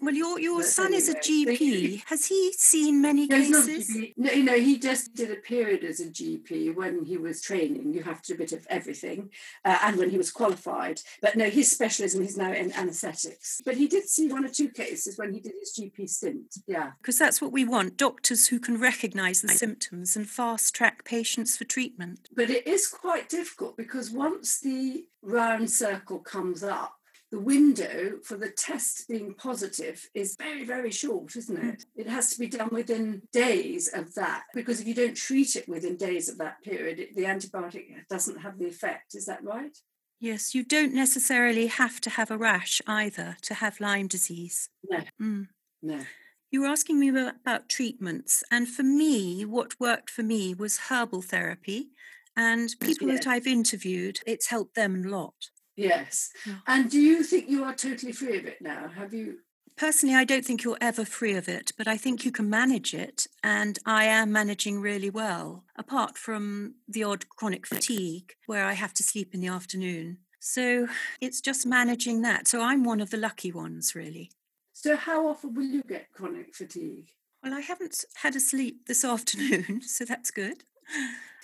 Well, 0.00 0.15
your, 0.15 0.38
your 0.38 0.62
son 0.62 0.87
anyway, 0.87 0.99
is 0.99 1.09
a 1.09 1.21
GP. 1.57 2.02
Has 2.07 2.26
he 2.26 2.52
seen 2.57 3.00
many 3.00 3.26
no, 3.26 3.37
cases? 3.37 3.90
No, 4.17 4.31
you 4.31 4.43
know, 4.43 4.59
he 4.59 4.78
just 4.78 5.14
did 5.14 5.31
a 5.31 5.37
period 5.37 5.85
as 5.85 6.00
a 6.00 6.07
GP 6.07 6.75
when 6.75 7.05
he 7.05 7.17
was 7.17 7.40
training. 7.40 7.93
You 7.93 8.02
have 8.02 8.23
to 8.23 8.28
do 8.28 8.35
a 8.35 8.38
bit 8.38 8.52
of 8.52 8.67
everything, 8.69 9.31
uh, 9.64 9.78
and 9.83 9.97
when 9.97 10.11
he 10.11 10.19
was 10.19 10.31
qualified. 10.31 11.00
But 11.23 11.37
no, 11.37 11.49
his 11.49 11.71
specialism 11.71 12.23
is 12.23 12.37
now 12.37 12.52
in 12.52 12.73
anaesthetics. 12.73 13.61
But 13.64 13.76
he 13.76 13.87
did 13.87 14.09
see 14.09 14.28
one 14.28 14.45
or 14.45 14.49
two 14.49 14.69
cases 14.69 15.19
when 15.19 15.33
he 15.33 15.40
did 15.40 15.52
his 15.59 15.78
GP 15.78 16.09
stint. 16.09 16.57
Yeah. 16.67 16.93
Because 17.00 17.19
that's 17.19 17.40
what 17.40 17.52
we 17.52 17.64
want 17.64 17.97
doctors 17.97 18.49
who 18.49 18.59
can 18.59 18.81
recognise 18.81 19.43
the 19.43 19.49
symptoms 19.49 20.16
and 20.16 20.29
fast 20.29 20.75
track 20.75 21.05
patients 21.05 21.57
for 21.57 21.64
treatment. 21.64 22.29
But 22.35 22.51
it 22.51 22.66
is 22.66 22.87
quite 22.87 23.29
difficult 23.29 23.77
because 23.77 24.11
once 24.11 24.61
the 24.61 25.07
round 25.22 25.70
circle 25.70 26.18
comes 26.18 26.62
up, 26.62 26.97
the 27.31 27.41
window 27.41 28.19
for 28.25 28.37
the 28.37 28.51
test 28.51 29.07
being 29.09 29.35
positive 29.35 30.09
is 30.14 30.37
very, 30.38 30.64
very 30.64 30.91
short, 30.91 31.37
isn't 31.37 31.59
it? 31.59 31.85
It 31.95 32.09
has 32.09 32.31
to 32.31 32.38
be 32.38 32.49
done 32.49 32.71
within 32.73 33.23
days 33.33 33.88
of 33.88 34.14
that, 34.14 34.45
because 34.55 34.81
if 34.81 34.87
you 34.87 34.95
don't 34.95 35.17
treat 35.17 35.55
it 35.57 35.69
within 35.69 35.97
days 35.97 36.29
of 36.29 36.38
that 36.38 36.62
period, 36.62 37.09
the 37.14 37.25
antibiotic 37.25 37.85
doesn't 38.09 38.41
have 38.41 38.59
the 38.59 38.67
effect. 38.67 39.14
Is 39.14 39.27
that 39.27 39.45
right? 39.45 39.77
Yes, 40.21 40.55
you 40.55 40.64
don't 40.64 40.95
necessarily 40.95 41.67
have 41.67 42.01
to 42.01 42.11
have 42.11 42.31
a 42.31 42.38
rash 42.38 42.81
either 42.87 43.37
to 43.43 43.55
have 43.55 43.81
Lyme 43.81 44.09
disease. 44.09 44.69
No. 44.88 45.01
Mm. 45.21 45.49
No. 45.83 46.01
You 46.51 46.62
were 46.62 46.69
asking 46.69 46.99
me 46.99 47.11
about 47.11 47.69
treatments, 47.69 48.43
and 48.51 48.67
for 48.67 48.83
me, 48.83 49.45
what 49.45 49.79
worked 49.79 50.09
for 50.09 50.23
me 50.23 50.55
was 50.55 50.79
herbal 50.88 51.23
therapy. 51.23 51.91
And 52.37 52.71
people 52.81 53.09
yes. 53.09 53.25
that 53.25 53.31
I've 53.31 53.47
interviewed, 53.49 54.21
it's 54.25 54.47
helped 54.47 54.77
them 54.77 55.05
a 55.05 55.09
lot. 55.09 55.35
Yes. 55.79 56.31
And 56.67 56.91
do 56.91 57.01
you 57.01 57.23
think 57.23 57.49
you 57.49 57.62
are 57.62 57.75
totally 57.75 58.11
free 58.12 58.37
of 58.37 58.47
it 58.47 58.61
now? 58.61 58.88
Have 58.97 59.14
you 59.14 59.38
Personally, 59.77 60.17
I 60.17 60.25
don't 60.25 60.45
think 60.45 60.64
you're 60.64 60.77
ever 60.81 61.05
free 61.05 61.35
of 61.35 61.49
it, 61.49 61.71
but 61.79 61.87
I 61.87 61.97
think 61.97 62.25
you 62.25 62.33
can 62.33 62.51
manage 62.51 62.93
it. 62.93 63.29
And 63.45 63.79
I 63.87 64.07
am 64.07 64.33
managing 64.33 64.81
really 64.81 65.09
well, 65.09 65.62
apart 65.77 66.19
from 66.19 66.75
the 66.88 67.05
odd 67.05 67.29
chronic 67.29 67.64
fatigue 67.64 68.33
where 68.47 68.64
I 68.64 68.73
have 68.73 68.93
to 68.95 69.05
sleep 69.05 69.35
in 69.35 69.41
the 69.41 69.47
afternoon. 69.47 70.19
So 70.41 70.88
it's 71.21 71.41
just 71.41 71.64
managing 71.64 72.23
that. 72.23 72.49
So 72.49 72.61
I'm 72.61 72.83
one 72.83 73.01
of 73.01 73.11
the 73.11 73.17
lucky 73.17 73.53
ones, 73.53 73.95
really. 73.95 74.33
So, 74.73 74.97
how 74.97 75.29
often 75.29 75.55
will 75.55 75.64
you 75.64 75.83
get 75.83 76.11
chronic 76.12 76.55
fatigue? 76.57 77.11
Well, 77.43 77.55
I 77.55 77.61
haven't 77.61 78.05
had 78.17 78.35
a 78.35 78.41
sleep 78.41 78.87
this 78.87 79.05
afternoon, 79.14 79.83
so 79.83 80.05
that's 80.05 80.33
good. 80.33 80.64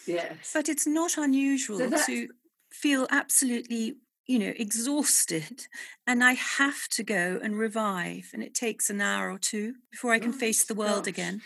Yes. 0.07 0.51
But 0.53 0.69
it's 0.69 0.87
not 0.87 1.17
unusual 1.17 1.79
so 1.79 2.07
to 2.07 2.29
feel 2.73 3.07
absolutely 3.11 3.97
you 4.27 4.39
know, 4.39 4.53
exhausted, 4.57 5.67
and 6.07 6.25
I 6.25 6.33
have 6.33 6.89
to 6.91 7.03
go 7.03 7.39
and 7.43 7.59
revive. 7.59 8.31
And 8.33 8.43
it 8.43 8.55
takes 8.55 8.91
an 8.91 9.01
hour 9.01 9.31
or 9.31 9.39
two 9.39 9.75
before 9.91 10.13
I 10.13 10.19
can 10.19 10.31
oh, 10.31 10.39
face 10.39 10.65
the 10.65 10.75
world 10.75 11.05
gosh. 11.05 11.13
again. 11.13 11.43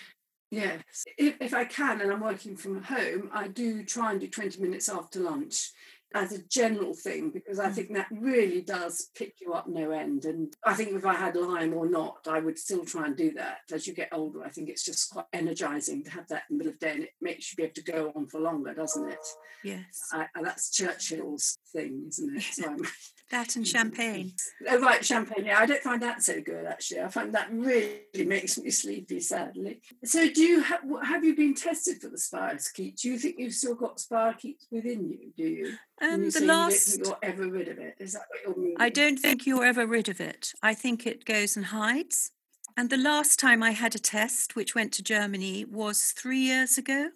Yes, 0.50 0.82
if, 1.18 1.36
if 1.40 1.52
I 1.52 1.64
can, 1.64 2.00
and 2.00 2.10
I'm 2.10 2.20
working 2.20 2.56
from 2.56 2.82
home, 2.82 3.28
I 3.34 3.48
do 3.48 3.84
try 3.84 4.12
and 4.12 4.20
do 4.20 4.28
20 4.28 4.60
minutes 4.62 4.88
after 4.88 5.20
lunch 5.20 5.72
as 6.14 6.32
a 6.32 6.42
general 6.48 6.94
thing 6.94 7.30
because 7.30 7.58
I 7.58 7.68
mm. 7.68 7.74
think 7.74 7.94
that 7.94 8.06
really 8.10 8.62
does 8.62 9.10
pick 9.14 9.34
you 9.40 9.52
up 9.52 9.68
no 9.68 9.90
end. 9.90 10.24
And 10.24 10.52
I 10.64 10.74
think 10.74 10.92
if 10.92 11.04
I 11.04 11.14
had 11.14 11.36
Lyme 11.36 11.74
or 11.74 11.88
not, 11.88 12.26
I 12.28 12.40
would 12.40 12.58
still 12.58 12.84
try 12.84 13.06
and 13.06 13.16
do 13.16 13.32
that. 13.32 13.58
As 13.72 13.86
you 13.86 13.94
get 13.94 14.08
older, 14.12 14.42
I 14.44 14.48
think 14.48 14.68
it's 14.68 14.84
just 14.84 15.10
quite 15.10 15.26
energizing 15.32 16.04
to 16.04 16.10
have 16.12 16.28
that 16.28 16.44
in 16.50 16.56
the 16.56 16.64
middle 16.64 16.72
of 16.72 16.80
the 16.80 16.86
day 16.86 16.92
and 16.92 17.04
it 17.04 17.10
makes 17.20 17.52
you 17.52 17.56
be 17.56 17.64
able 17.64 17.74
to 17.74 17.82
go 17.82 18.12
on 18.16 18.26
for 18.26 18.40
longer, 18.40 18.74
doesn't 18.74 19.08
it? 19.08 19.26
Yes. 19.64 20.08
I, 20.12 20.26
that's 20.42 20.70
Churchill's 20.70 21.58
thing, 21.72 22.04
isn't 22.08 22.36
it? 22.36 22.42
So 22.42 22.76
that 23.30 23.56
and 23.56 23.66
champagne. 23.66 24.32
Oh, 24.70 24.80
right, 24.80 25.04
champagne. 25.04 25.46
Yeah, 25.46 25.58
I 25.58 25.66
don't 25.66 25.82
find 25.82 26.02
that 26.02 26.22
so 26.22 26.40
good 26.40 26.66
actually. 26.66 27.00
I 27.00 27.08
find 27.08 27.32
that 27.34 27.48
really 27.52 28.26
makes 28.26 28.58
me 28.58 28.70
sleepy, 28.70 29.20
sadly. 29.20 29.80
So, 30.04 30.28
do 30.28 30.42
you 30.42 30.60
have 30.62 30.80
have 31.04 31.24
you 31.24 31.34
been 31.34 31.54
tested 31.54 32.00
for 32.00 32.08
the 32.08 32.16
spirochetes? 32.16 33.00
Do 33.00 33.08
you 33.08 33.18
think 33.18 33.36
you've 33.38 33.54
still 33.54 33.74
got 33.74 33.98
spirochetes 33.98 34.66
within 34.70 35.08
you? 35.08 35.32
Do 35.36 35.44
you? 35.44 35.74
You 36.00 36.30
the 36.30 36.44
last. 36.44 36.98
You 36.98 37.12
are 37.12 37.18
ever 37.22 37.48
rid 37.48 37.68
of 37.68 37.78
it? 37.78 37.96
Is 37.98 38.12
that 38.12 38.22
what 38.28 38.40
you're 38.44 38.56
meaning? 38.56 38.76
I 38.78 38.88
don't 38.88 39.18
think 39.18 39.46
you're 39.46 39.64
ever 39.64 39.86
rid 39.86 40.08
of 40.08 40.20
it. 40.20 40.52
I 40.62 40.74
think 40.74 41.06
it 41.06 41.24
goes 41.24 41.56
and 41.56 41.66
hides. 41.66 42.30
And 42.76 42.90
the 42.90 42.96
last 42.96 43.40
time 43.40 43.62
I 43.62 43.72
had 43.72 43.96
a 43.96 43.98
test, 43.98 44.54
which 44.54 44.74
went 44.74 44.92
to 44.94 45.02
Germany, 45.02 45.64
was 45.64 46.12
three 46.12 46.38
years 46.38 46.78
ago. 46.78 47.10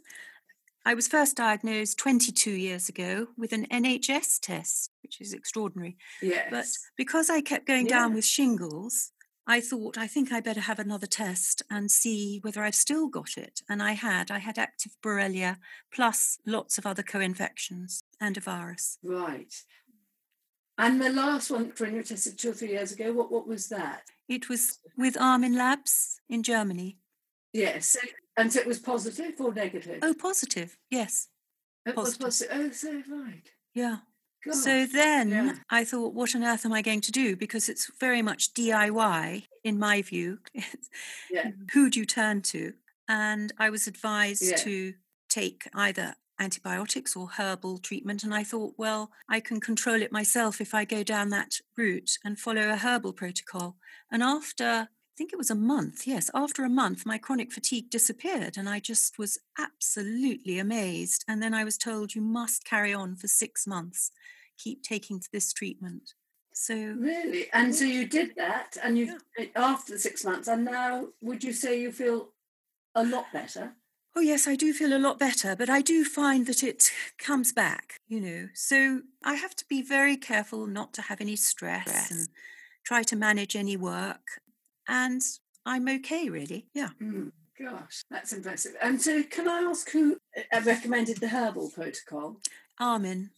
I 0.84 0.94
was 0.94 1.06
first 1.06 1.36
diagnosed 1.36 1.98
22 1.98 2.50
years 2.50 2.88
ago 2.88 3.28
with 3.38 3.52
an 3.52 3.66
NHS 3.66 4.40
test, 4.40 4.90
which 5.04 5.20
is 5.20 5.32
extraordinary. 5.32 5.96
Yes. 6.20 6.48
But 6.50 6.66
because 6.96 7.30
I 7.30 7.40
kept 7.40 7.68
going 7.68 7.86
yeah. 7.86 8.00
down 8.00 8.14
with 8.14 8.24
shingles, 8.24 9.12
I 9.46 9.60
thought, 9.60 9.98
I 9.98 10.06
think 10.06 10.32
I 10.32 10.40
better 10.40 10.60
have 10.60 10.78
another 10.78 11.06
test 11.06 11.62
and 11.70 11.90
see 11.90 12.38
whether 12.42 12.62
I've 12.62 12.74
still 12.74 13.08
got 13.08 13.36
it. 13.36 13.60
And 13.68 13.82
I 13.82 13.92
had. 13.92 14.30
I 14.30 14.38
had 14.38 14.58
active 14.58 14.92
Borrelia 15.04 15.58
plus 15.92 16.38
lots 16.46 16.78
of 16.78 16.86
other 16.86 17.02
co 17.02 17.20
infections 17.20 18.02
and 18.22 18.36
a 18.38 18.40
virus. 18.40 18.98
Right. 19.02 19.52
And 20.78 21.02
the 21.02 21.10
last 21.10 21.50
one, 21.50 21.72
you 21.78 22.02
tested 22.02 22.38
two 22.38 22.50
or 22.50 22.54
three 22.54 22.70
years 22.70 22.92
ago, 22.92 23.12
what, 23.12 23.30
what 23.30 23.46
was 23.46 23.68
that? 23.68 24.04
It 24.28 24.48
was 24.48 24.78
with 24.96 25.20
Armin 25.20 25.56
Labs 25.56 26.20
in 26.30 26.42
Germany. 26.42 26.96
Yes. 27.52 27.96
And 28.38 28.50
so 28.50 28.60
it 28.60 28.66
was 28.66 28.78
positive 28.78 29.34
or 29.38 29.52
negative? 29.52 29.98
Oh, 30.00 30.14
positive, 30.14 30.78
yes. 30.90 31.28
It 31.84 31.94
positive. 31.94 32.24
was 32.24 32.42
positive. 32.42 32.56
Oh, 32.58 32.70
so 32.72 33.02
right. 33.14 33.50
Yeah. 33.74 33.96
So 34.50 34.86
then 34.86 35.30
yeah. 35.30 35.52
I 35.70 35.84
thought, 35.84 36.14
what 36.14 36.34
on 36.34 36.42
earth 36.42 36.64
am 36.66 36.72
I 36.72 36.82
going 36.82 37.02
to 37.02 37.12
do? 37.12 37.36
Because 37.36 37.68
it's 37.68 37.90
very 38.00 38.22
much 38.22 38.54
DIY, 38.54 39.44
in 39.62 39.78
my 39.78 40.02
view. 40.02 40.38
Yeah. 41.30 41.50
Who 41.72 41.90
do 41.90 42.00
you 42.00 42.06
turn 42.06 42.42
to? 42.42 42.74
And 43.08 43.52
I 43.58 43.70
was 43.70 43.86
advised 43.86 44.42
Yeah. 44.42 44.56
to 44.56 44.94
take 45.28 45.68
either 45.74 46.14
antibiotics 46.42 47.16
or 47.16 47.28
herbal 47.28 47.78
treatment. 47.78 48.24
And 48.24 48.34
I 48.34 48.42
thought, 48.44 48.74
well, 48.76 49.10
I 49.28 49.40
can 49.40 49.60
control 49.60 50.02
it 50.02 50.12
myself 50.12 50.60
if 50.60 50.74
I 50.74 50.84
go 50.84 51.02
down 51.02 51.30
that 51.30 51.60
route 51.76 52.18
and 52.24 52.38
follow 52.38 52.68
a 52.68 52.76
herbal 52.76 53.12
protocol. 53.12 53.76
And 54.10 54.22
after, 54.22 54.64
I 54.64 55.14
think 55.16 55.32
it 55.32 55.38
was 55.38 55.50
a 55.50 55.54
month, 55.54 56.06
yes, 56.06 56.30
after 56.34 56.64
a 56.64 56.68
month, 56.68 57.06
my 57.06 57.18
chronic 57.18 57.52
fatigue 57.52 57.90
disappeared. 57.90 58.56
And 58.58 58.68
I 58.68 58.80
just 58.80 59.18
was 59.18 59.38
absolutely 59.58 60.58
amazed. 60.58 61.24
And 61.28 61.42
then 61.42 61.54
I 61.54 61.64
was 61.64 61.78
told, 61.78 62.14
you 62.14 62.22
must 62.22 62.64
carry 62.64 62.92
on 62.92 63.16
for 63.16 63.28
six 63.28 63.66
months, 63.66 64.10
keep 64.58 64.82
taking 64.82 65.22
this 65.32 65.52
treatment. 65.52 66.14
So, 66.54 66.74
Really? 66.74 67.46
And 67.52 67.74
so 67.74 67.84
you 67.84 68.06
did 68.06 68.34
that, 68.36 68.76
and 68.82 68.98
you 68.98 69.18
after 69.56 69.94
the 69.94 69.98
six 69.98 70.22
months, 70.22 70.48
and 70.48 70.66
now 70.66 71.06
would 71.22 71.42
you 71.42 71.52
say 71.52 71.80
you 71.80 71.90
feel 71.90 72.34
a 72.94 73.04
lot 73.04 73.24
better? 73.32 73.72
Oh, 74.14 74.20
yes, 74.20 74.46
I 74.46 74.56
do 74.56 74.74
feel 74.74 74.94
a 74.94 74.98
lot 74.98 75.18
better, 75.18 75.56
but 75.56 75.70
I 75.70 75.80
do 75.80 76.04
find 76.04 76.46
that 76.46 76.62
it 76.62 76.90
comes 77.18 77.52
back, 77.52 78.00
you 78.08 78.20
know. 78.20 78.48
So 78.52 79.02
I 79.24 79.34
have 79.34 79.56
to 79.56 79.64
be 79.68 79.80
very 79.82 80.16
careful 80.16 80.66
not 80.66 80.92
to 80.94 81.02
have 81.02 81.20
any 81.20 81.36
stress 81.36 81.88
Stress. 81.88 82.10
and 82.10 82.28
try 82.84 83.02
to 83.04 83.16
manage 83.16 83.56
any 83.56 83.76
work. 83.76 84.40
And 84.86 85.22
I'm 85.64 85.88
okay, 85.88 86.28
really. 86.28 86.66
Yeah. 86.74 86.90
Hmm, 86.98 87.28
gosh, 87.58 88.02
that's 88.10 88.34
impressive. 88.34 88.74
And 88.82 89.00
so, 89.00 89.22
can 89.22 89.48
I 89.48 89.60
ask 89.60 89.90
who 89.90 90.18
uh, 90.36 90.60
recommended 90.62 91.18
the 91.18 91.28
herbal 91.28 91.70
protocol? 91.70 92.36
Armin. 92.78 93.30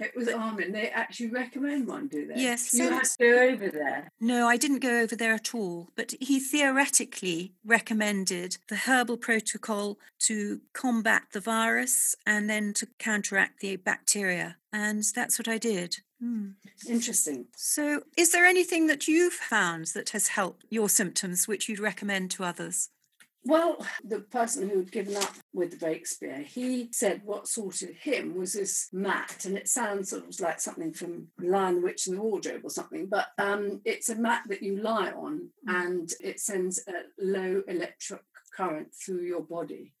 It 0.00 0.16
was 0.16 0.28
Armin. 0.28 0.72
They 0.72 0.88
actually 0.88 1.30
recommend 1.30 1.86
one, 1.86 2.08
do 2.08 2.26
they? 2.26 2.40
Yes, 2.40 2.72
You 2.72 2.90
had 2.90 3.04
to 3.04 3.16
go 3.18 3.38
over 3.38 3.68
there. 3.68 4.10
No, 4.20 4.48
I 4.48 4.56
didn't 4.56 4.80
go 4.80 5.00
over 5.00 5.14
there 5.14 5.34
at 5.34 5.54
all, 5.54 5.90
but 5.94 6.14
he 6.20 6.40
theoretically 6.40 7.52
recommended 7.64 8.58
the 8.68 8.76
herbal 8.76 9.18
protocol 9.18 9.98
to 10.20 10.60
combat 10.72 11.24
the 11.32 11.40
virus 11.40 12.14
and 12.26 12.48
then 12.48 12.72
to 12.74 12.86
counteract 12.98 13.60
the 13.60 13.76
bacteria. 13.76 14.56
And 14.72 15.04
that's 15.14 15.38
what 15.38 15.48
I 15.48 15.58
did. 15.58 15.98
Hmm. 16.20 16.50
Interesting. 16.88 17.46
So, 17.56 18.02
is 18.16 18.32
there 18.32 18.44
anything 18.44 18.86
that 18.88 19.08
you've 19.08 19.32
found 19.32 19.86
that 19.88 20.10
has 20.10 20.28
helped 20.28 20.66
your 20.68 20.88
symptoms 20.88 21.48
which 21.48 21.68
you'd 21.68 21.80
recommend 21.80 22.30
to 22.32 22.44
others? 22.44 22.90
Well, 23.44 23.84
the 24.04 24.20
person 24.20 24.68
who 24.68 24.78
had 24.78 24.92
given 24.92 25.16
up 25.16 25.32
with 25.54 25.70
the 25.70 25.86
Breakspear, 25.86 26.44
he 26.44 26.90
said 26.92 27.22
what 27.24 27.48
sorted 27.48 27.96
him 27.96 28.36
was 28.36 28.52
this 28.52 28.88
mat, 28.92 29.44
and 29.46 29.56
it 29.56 29.66
sounds 29.66 30.10
sort 30.10 30.28
of 30.28 30.40
like 30.40 30.60
something 30.60 30.92
from 30.92 31.28
Lion, 31.38 31.76
the 31.76 31.80
Witch, 31.80 32.06
and 32.06 32.18
the 32.18 32.22
Wardrobe 32.22 32.60
or 32.64 32.70
something, 32.70 33.06
but 33.06 33.28
um, 33.38 33.80
it's 33.84 34.10
a 34.10 34.14
mat 34.14 34.42
that 34.48 34.62
you 34.62 34.82
lie 34.82 35.10
on, 35.12 35.48
and 35.66 36.10
it 36.20 36.38
sends 36.38 36.84
a 36.86 36.92
low 37.18 37.62
electric 37.66 38.20
current 38.54 38.88
through 38.94 39.22
your 39.22 39.42
body. 39.42 39.94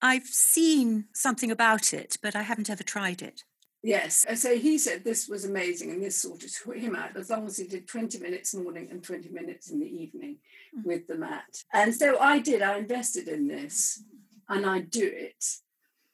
I've 0.00 0.26
seen 0.26 1.04
something 1.14 1.50
about 1.50 1.92
it, 1.92 2.16
but 2.22 2.34
I 2.34 2.42
haven't 2.42 2.70
ever 2.70 2.82
tried 2.82 3.22
it. 3.22 3.44
Yes, 3.84 4.24
so 4.36 4.56
he 4.56 4.78
said 4.78 5.02
this 5.02 5.28
was 5.28 5.44
amazing, 5.44 5.90
and 5.90 6.02
this 6.02 6.20
sorted 6.22 6.52
him 6.76 6.94
out 6.94 7.16
as 7.16 7.30
long 7.30 7.46
as 7.46 7.56
he 7.56 7.66
did 7.66 7.88
20 7.88 8.18
minutes 8.20 8.54
morning 8.54 8.88
and 8.90 9.02
20 9.02 9.28
minutes 9.30 9.70
in 9.70 9.80
the 9.80 9.86
evening 9.86 10.36
Mm. 10.76 10.84
with 10.84 11.06
the 11.06 11.16
mat. 11.16 11.64
And 11.72 11.94
so 11.94 12.18
I 12.18 12.38
did, 12.38 12.62
I 12.62 12.78
invested 12.78 13.28
in 13.28 13.46
this 13.48 14.02
and 14.48 14.64
I 14.64 14.80
do 14.80 15.04
it. 15.04 15.44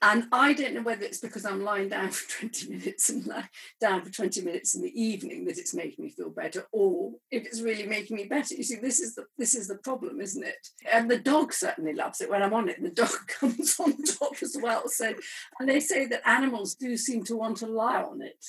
And 0.01 0.27
I 0.31 0.53
don't 0.53 0.75
know 0.75 0.83
whether 0.83 1.05
it's 1.05 1.19
because 1.19 1.45
I'm 1.45 1.65
lying 1.65 1.89
down 1.89 2.11
for 2.11 2.39
20 2.41 2.69
minutes 2.69 3.11
and 3.11 3.31
down 3.81 4.05
for 4.05 4.13
20 4.13 4.43
minutes 4.43 4.75
in 4.75 4.83
the 4.83 5.01
evening 5.01 5.45
that 5.47 5.59
it's 5.59 5.75
making 5.75 6.05
me 6.05 6.11
feel 6.11 6.31
better, 6.31 6.67
or 6.71 7.13
if 7.31 7.45
it's 7.45 7.61
really 7.61 7.87
making 7.87 8.17
me 8.17 8.27
better. 8.27 8.55
You 8.55 8.63
see, 8.63 8.77
this 8.77 9.01
is 9.01 9.15
the 9.17 9.27
this 9.39 9.55
is 9.55 9.67
the 9.67 9.79
problem, 9.79 10.21
isn't 10.21 10.45
it? 10.45 10.69
And 10.91 11.11
the 11.11 11.19
dog 11.19 11.53
certainly 11.53 11.95
loves 11.95 12.21
it 12.21 12.31
when 12.31 12.43
I'm 12.43 12.55
on 12.55 12.69
it. 12.69 12.81
The 12.81 12.91
dog 12.91 13.11
comes 13.27 13.79
on 13.81 13.97
top 14.05 14.35
as 14.41 14.57
well. 14.61 14.89
So 14.89 15.15
and 15.59 15.69
they 15.69 15.81
say 15.81 16.07
that 16.07 16.29
animals 16.29 16.75
do 16.77 16.97
seem 16.97 17.25
to 17.25 17.37
want 17.37 17.57
to 17.59 17.67
lie 17.67 18.03
on 18.03 18.23
it. 18.23 18.45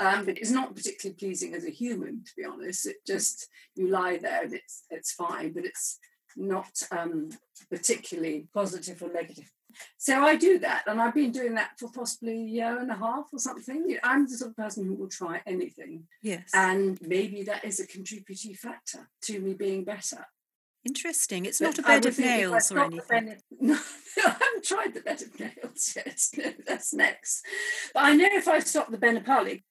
Um, 0.00 0.26
but 0.26 0.36
it's 0.36 0.50
not 0.50 0.74
particularly 0.74 1.16
pleasing 1.16 1.54
as 1.54 1.64
a 1.64 1.70
human, 1.70 2.24
to 2.24 2.32
be 2.36 2.44
honest. 2.44 2.86
It 2.86 2.96
just 3.06 3.48
you 3.76 3.88
lie 3.88 4.18
there 4.18 4.42
and 4.42 4.54
it's 4.54 4.84
it's 4.90 5.12
fine, 5.12 5.52
but 5.52 5.64
it's 5.64 6.00
not 6.36 6.82
um, 6.90 7.30
particularly 7.70 8.48
positive 8.52 9.00
or 9.02 9.12
negative. 9.12 9.50
So 9.98 10.22
I 10.22 10.36
do 10.36 10.58
that, 10.60 10.84
and 10.86 11.00
I've 11.00 11.14
been 11.14 11.32
doing 11.32 11.54
that 11.54 11.78
for 11.78 11.90
possibly 11.92 12.32
a 12.32 12.46
year 12.46 12.78
and 12.78 12.90
a 12.90 12.96
half 12.96 13.26
or 13.32 13.38
something. 13.38 13.96
I'm 14.02 14.26
the 14.26 14.36
sort 14.36 14.50
of 14.50 14.56
person 14.56 14.86
who 14.86 14.94
will 14.94 15.08
try 15.08 15.40
anything, 15.46 16.04
Yes. 16.22 16.50
and 16.54 16.98
maybe 17.02 17.42
that 17.44 17.64
is 17.64 17.80
a 17.80 17.86
contributing 17.86 18.54
factor 18.54 19.08
to 19.22 19.40
me 19.40 19.54
being 19.54 19.84
better. 19.84 20.26
Interesting. 20.84 21.44
It's 21.44 21.58
But 21.58 21.76
not 21.76 21.78
a 21.78 21.82
bed 21.82 22.06
of 22.06 22.16
think 22.16 22.26
if 22.28 22.32
I 22.32 22.36
nails 22.38 22.72
or 22.72 22.78
anything. 22.84 23.26
bed- 23.26 23.42
No, 23.60 23.74
I 24.26 24.30
haven't 24.40 24.64
tried 24.64 24.94
the 24.94 25.00
bed 25.02 25.20
of 25.22 25.38
nails 25.38 25.92
yet. 25.96 26.20
No, 26.38 26.52
that's 26.66 26.94
next. 26.94 27.44
But 27.92 28.04
I 28.04 28.14
know 28.14 28.28
if 28.30 28.48
I 28.48 28.60
stop 28.60 28.90
the 28.90 28.96
Benepali, 28.98 29.62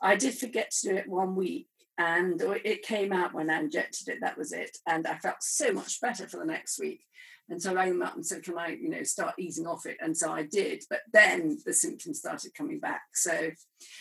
I 0.00 0.16
did 0.16 0.34
forget 0.38 0.70
to 0.70 0.88
do 0.88 0.96
it 0.96 1.06
one 1.08 1.36
week. 1.36 1.68
And 1.98 2.40
it 2.64 2.82
came 2.82 3.12
out 3.12 3.34
when 3.34 3.50
I 3.50 3.60
injected 3.60 4.08
it. 4.08 4.18
That 4.22 4.36
was 4.38 4.52
it. 4.52 4.76
And 4.88 5.06
I 5.06 5.16
felt 5.18 5.36
so 5.42 5.70
much 5.72 6.00
better 6.00 6.26
for 6.26 6.38
the 6.38 6.44
next 6.46 6.80
week. 6.80 7.04
And 7.50 7.60
so 7.60 7.70
I 7.70 7.74
rang 7.74 7.90
them 7.90 8.02
up 8.02 8.14
and 8.14 8.26
said, 8.26 8.42
"Can 8.42 8.56
I, 8.56 8.68
you 8.68 8.88
know, 8.88 9.02
start 9.02 9.34
easing 9.38 9.66
off 9.66 9.86
it?" 9.86 9.98
And 10.00 10.16
so 10.16 10.32
I 10.32 10.44
did. 10.44 10.84
But 10.88 11.02
then 11.12 11.58
the 11.66 11.72
symptoms 11.72 12.18
started 12.18 12.54
coming 12.54 12.80
back. 12.80 13.02
So 13.12 13.50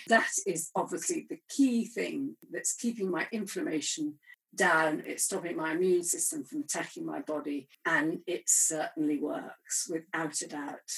that 0.08 0.30
is 0.46 0.70
obviously 0.76 1.28
the 1.30 1.40
key 1.50 1.86
thing 1.86 2.38
that's 2.52 2.74
keeping 2.74 3.12
my 3.12 3.28
inflammation 3.32 4.16
down. 4.56 5.04
It's 5.06 5.26
stopping 5.26 5.58
my 5.58 5.74
immune 5.74 6.04
system 6.04 6.44
from 6.46 6.62
attacking 6.62 7.06
my 7.06 7.20
body, 7.20 7.68
and 7.86 8.20
it 8.28 8.44
certainly 8.48 9.18
works 9.20 9.90
without 9.90 10.42
a 10.42 10.48
doubt. 10.48 10.92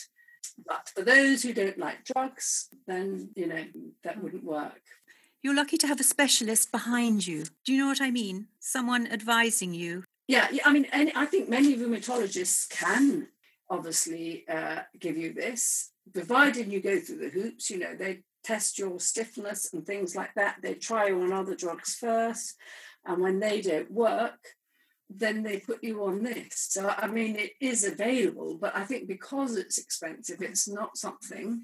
But 0.65 0.89
for 0.95 1.01
those 1.01 1.43
who 1.43 1.53
don't 1.53 1.77
like 1.77 2.05
drugs, 2.05 2.69
then 2.87 3.29
you 3.35 3.47
know 3.47 3.65
that 4.03 4.21
wouldn't 4.21 4.43
work. 4.43 4.81
You're 5.41 5.55
lucky 5.55 5.77
to 5.77 5.87
have 5.87 5.99
a 5.99 6.03
specialist 6.03 6.71
behind 6.71 7.27
you. 7.27 7.45
Do 7.65 7.73
you 7.73 7.77
know 7.77 7.87
what 7.87 8.01
I 8.01 8.09
mean? 8.09 8.47
Someone 8.59 9.05
advising 9.05 9.73
you. 9.73 10.04
Yeah, 10.27 10.47
yeah, 10.51 10.63
I 10.65 10.73
mean, 10.73 10.87
I 10.91 11.25
think 11.25 11.49
many 11.49 11.77
rheumatologists 11.77 12.67
can 12.69 13.27
obviously 13.69 14.43
uh, 14.49 14.81
give 14.99 15.17
you 15.17 15.33
this, 15.33 15.91
provided 16.13 16.71
you 16.71 16.81
go 16.81 16.99
through 16.99 17.17
the 17.17 17.29
hoops. 17.29 17.69
You 17.69 17.79
know, 17.79 17.95
they 17.95 18.23
test 18.43 18.79
your 18.79 18.99
stiffness 18.99 19.73
and 19.73 19.85
things 19.85 20.15
like 20.15 20.33
that. 20.35 20.57
They 20.61 20.73
try 20.75 21.07
you 21.07 21.21
on 21.21 21.31
other 21.31 21.55
drugs 21.55 21.95
first, 21.95 22.55
and 23.05 23.21
when 23.21 23.39
they 23.39 23.61
don't 23.61 23.91
work, 23.91 24.39
then 25.09 25.43
they 25.43 25.59
put 25.59 25.83
you 25.83 26.03
on 26.05 26.23
this. 26.23 26.55
So, 26.55 26.91
I 26.97 27.07
mean, 27.07 27.35
it 27.35 27.51
is 27.61 27.83
available, 27.83 28.57
but 28.59 28.75
I 28.75 28.83
think 28.83 29.07
because 29.07 29.55
it's 29.55 29.77
expensive, 29.77 30.41
it's 30.41 30.67
not 30.67 30.97
something 30.97 31.61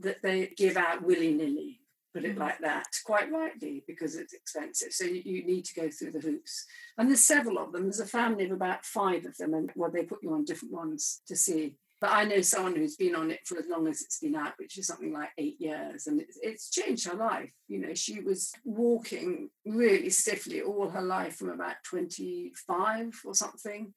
that 0.00 0.22
they 0.22 0.52
give 0.56 0.76
out 0.76 1.02
willy 1.02 1.32
nilly. 1.32 1.80
Put 2.16 2.24
it 2.24 2.36
Mm. 2.36 2.40
like 2.40 2.58
that, 2.60 2.86
quite 3.04 3.30
rightly, 3.30 3.84
because 3.86 4.16
it's 4.16 4.32
expensive. 4.32 4.90
So 4.94 5.04
you, 5.04 5.20
you 5.22 5.44
need 5.44 5.66
to 5.66 5.74
go 5.78 5.90
through 5.90 6.12
the 6.12 6.20
hoops. 6.20 6.64
And 6.96 7.10
there's 7.10 7.22
several 7.24 7.58
of 7.58 7.72
them. 7.72 7.82
There's 7.82 8.00
a 8.00 8.06
family 8.06 8.46
of 8.46 8.52
about 8.52 8.86
five 8.86 9.26
of 9.26 9.36
them, 9.36 9.52
and 9.52 9.70
well, 9.76 9.90
they 9.90 10.04
put 10.04 10.22
you 10.22 10.32
on 10.32 10.46
different 10.46 10.72
ones 10.72 11.20
to 11.28 11.36
see. 11.36 11.76
But 12.00 12.12
I 12.12 12.24
know 12.24 12.40
someone 12.40 12.74
who's 12.76 12.96
been 12.96 13.14
on 13.14 13.30
it 13.30 13.40
for 13.46 13.58
as 13.58 13.66
long 13.68 13.86
as 13.86 14.00
it's 14.00 14.18
been 14.18 14.34
out, 14.34 14.54
which 14.58 14.78
is 14.78 14.86
something 14.86 15.12
like 15.12 15.30
eight 15.36 15.60
years, 15.60 16.06
and 16.06 16.20
it's, 16.22 16.38
it's 16.42 16.70
changed 16.70 17.06
her 17.08 17.16
life. 17.16 17.50
You 17.68 17.80
know, 17.80 17.92
she 17.94 18.20
was 18.20 18.50
walking 18.64 19.50
really 19.66 20.08
stiffly 20.08 20.62
all 20.62 20.88
her 20.88 21.02
life 21.02 21.36
from 21.36 21.50
about 21.50 21.76
25 21.84 23.20
or 23.26 23.34
something. 23.34 23.92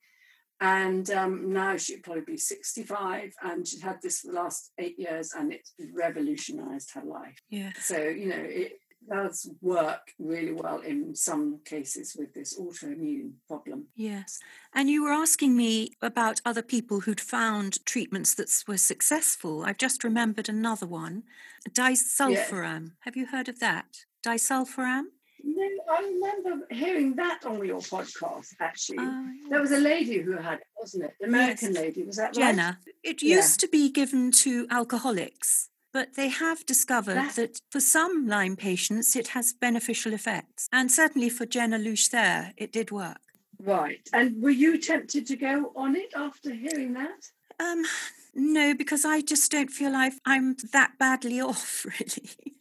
And 0.61 1.09
um, 1.11 1.53
now 1.53 1.77
she'd 1.77 2.03
probably 2.03 2.23
be 2.23 2.37
65, 2.37 3.33
and 3.43 3.65
she'd 3.65 3.81
had 3.81 4.01
this 4.01 4.19
for 4.19 4.27
the 4.27 4.33
last 4.33 4.71
eight 4.77 4.99
years, 4.99 5.31
and 5.37 5.53
it's 5.53 5.73
revolutionized 5.93 6.91
her 6.95 7.03
life. 7.03 7.37
Yeah. 7.49 7.71
So, 7.79 7.97
you 7.97 8.27
know, 8.27 8.35
it 8.37 8.79
does 9.09 9.49
work 9.61 10.11
really 10.19 10.51
well 10.51 10.79
in 10.79 11.15
some 11.15 11.59
cases 11.65 12.15
with 12.17 12.33
this 12.33 12.59
autoimmune 12.59 13.31
problem. 13.47 13.87
Yes. 13.95 14.39
And 14.73 14.89
you 14.89 15.03
were 15.03 15.13
asking 15.13 15.55
me 15.55 15.91
about 16.01 16.41
other 16.45 16.61
people 16.61 17.01
who'd 17.01 17.21
found 17.21 17.85
treatments 17.85 18.33
that 18.35 18.51
were 18.67 18.77
successful. 18.77 19.63
I've 19.63 19.77
just 19.77 20.03
remembered 20.03 20.49
another 20.49 20.85
one 20.85 21.23
disulfiram. 21.69 22.91
Have 23.01 23.15
you 23.15 23.27
heard 23.27 23.49
of 23.49 23.59
that? 23.59 24.05
Disulfiram? 24.25 25.05
No, 25.43 25.67
I 25.91 26.01
remember 26.03 26.65
hearing 26.71 27.15
that 27.15 27.45
on 27.45 27.63
your 27.65 27.79
podcast, 27.79 28.53
actually. 28.59 28.97
Oh, 28.99 29.25
There 29.49 29.61
was 29.61 29.71
a 29.71 29.77
lady 29.79 30.19
who 30.21 30.33
had 30.33 30.59
it, 30.59 30.67
wasn't 30.77 31.05
it? 31.05 31.13
The 31.19 31.27
American 31.27 31.73
Yes. 31.73 31.81
lady, 31.83 32.03
was 32.03 32.17
that 32.17 32.25
right? 32.27 32.33
Jenna. 32.35 32.79
It 33.03 33.21
Yeah. 33.21 33.37
used 33.37 33.59
to 33.61 33.67
be 33.67 33.89
given 33.89 34.31
to 34.43 34.67
alcoholics, 34.69 35.69
but 35.91 36.13
they 36.15 36.27
have 36.29 36.65
discovered 36.65 37.15
That- 37.15 37.35
that 37.35 37.61
for 37.71 37.79
some 37.79 38.27
Lyme 38.27 38.55
patients 38.55 39.15
it 39.15 39.29
has 39.29 39.53
beneficial 39.53 40.13
effects. 40.13 40.67
And 40.71 40.91
certainly 40.91 41.29
for 41.29 41.45
Jenna 41.45 41.77
Luce 41.77 42.07
there, 42.09 42.53
it 42.57 42.71
did 42.71 42.91
work. 42.91 43.21
Right. 43.59 44.07
And 44.13 44.41
were 44.41 44.49
you 44.51 44.77
tempted 44.77 45.25
to 45.27 45.35
go 45.35 45.71
on 45.75 45.95
it 45.95 46.13
after 46.15 46.53
hearing 46.53 46.93
that? 46.93 47.31
Um, 47.59 47.85
no, 48.33 48.73
because 48.73 49.03
I 49.03 49.19
just 49.21 49.51
don't 49.51 49.69
feel 49.71 49.95
I've, 49.95 50.19
I'm 50.25 50.55
that 50.71 50.97
badly 50.97 51.41
off, 51.49 51.85
really. 51.85 52.55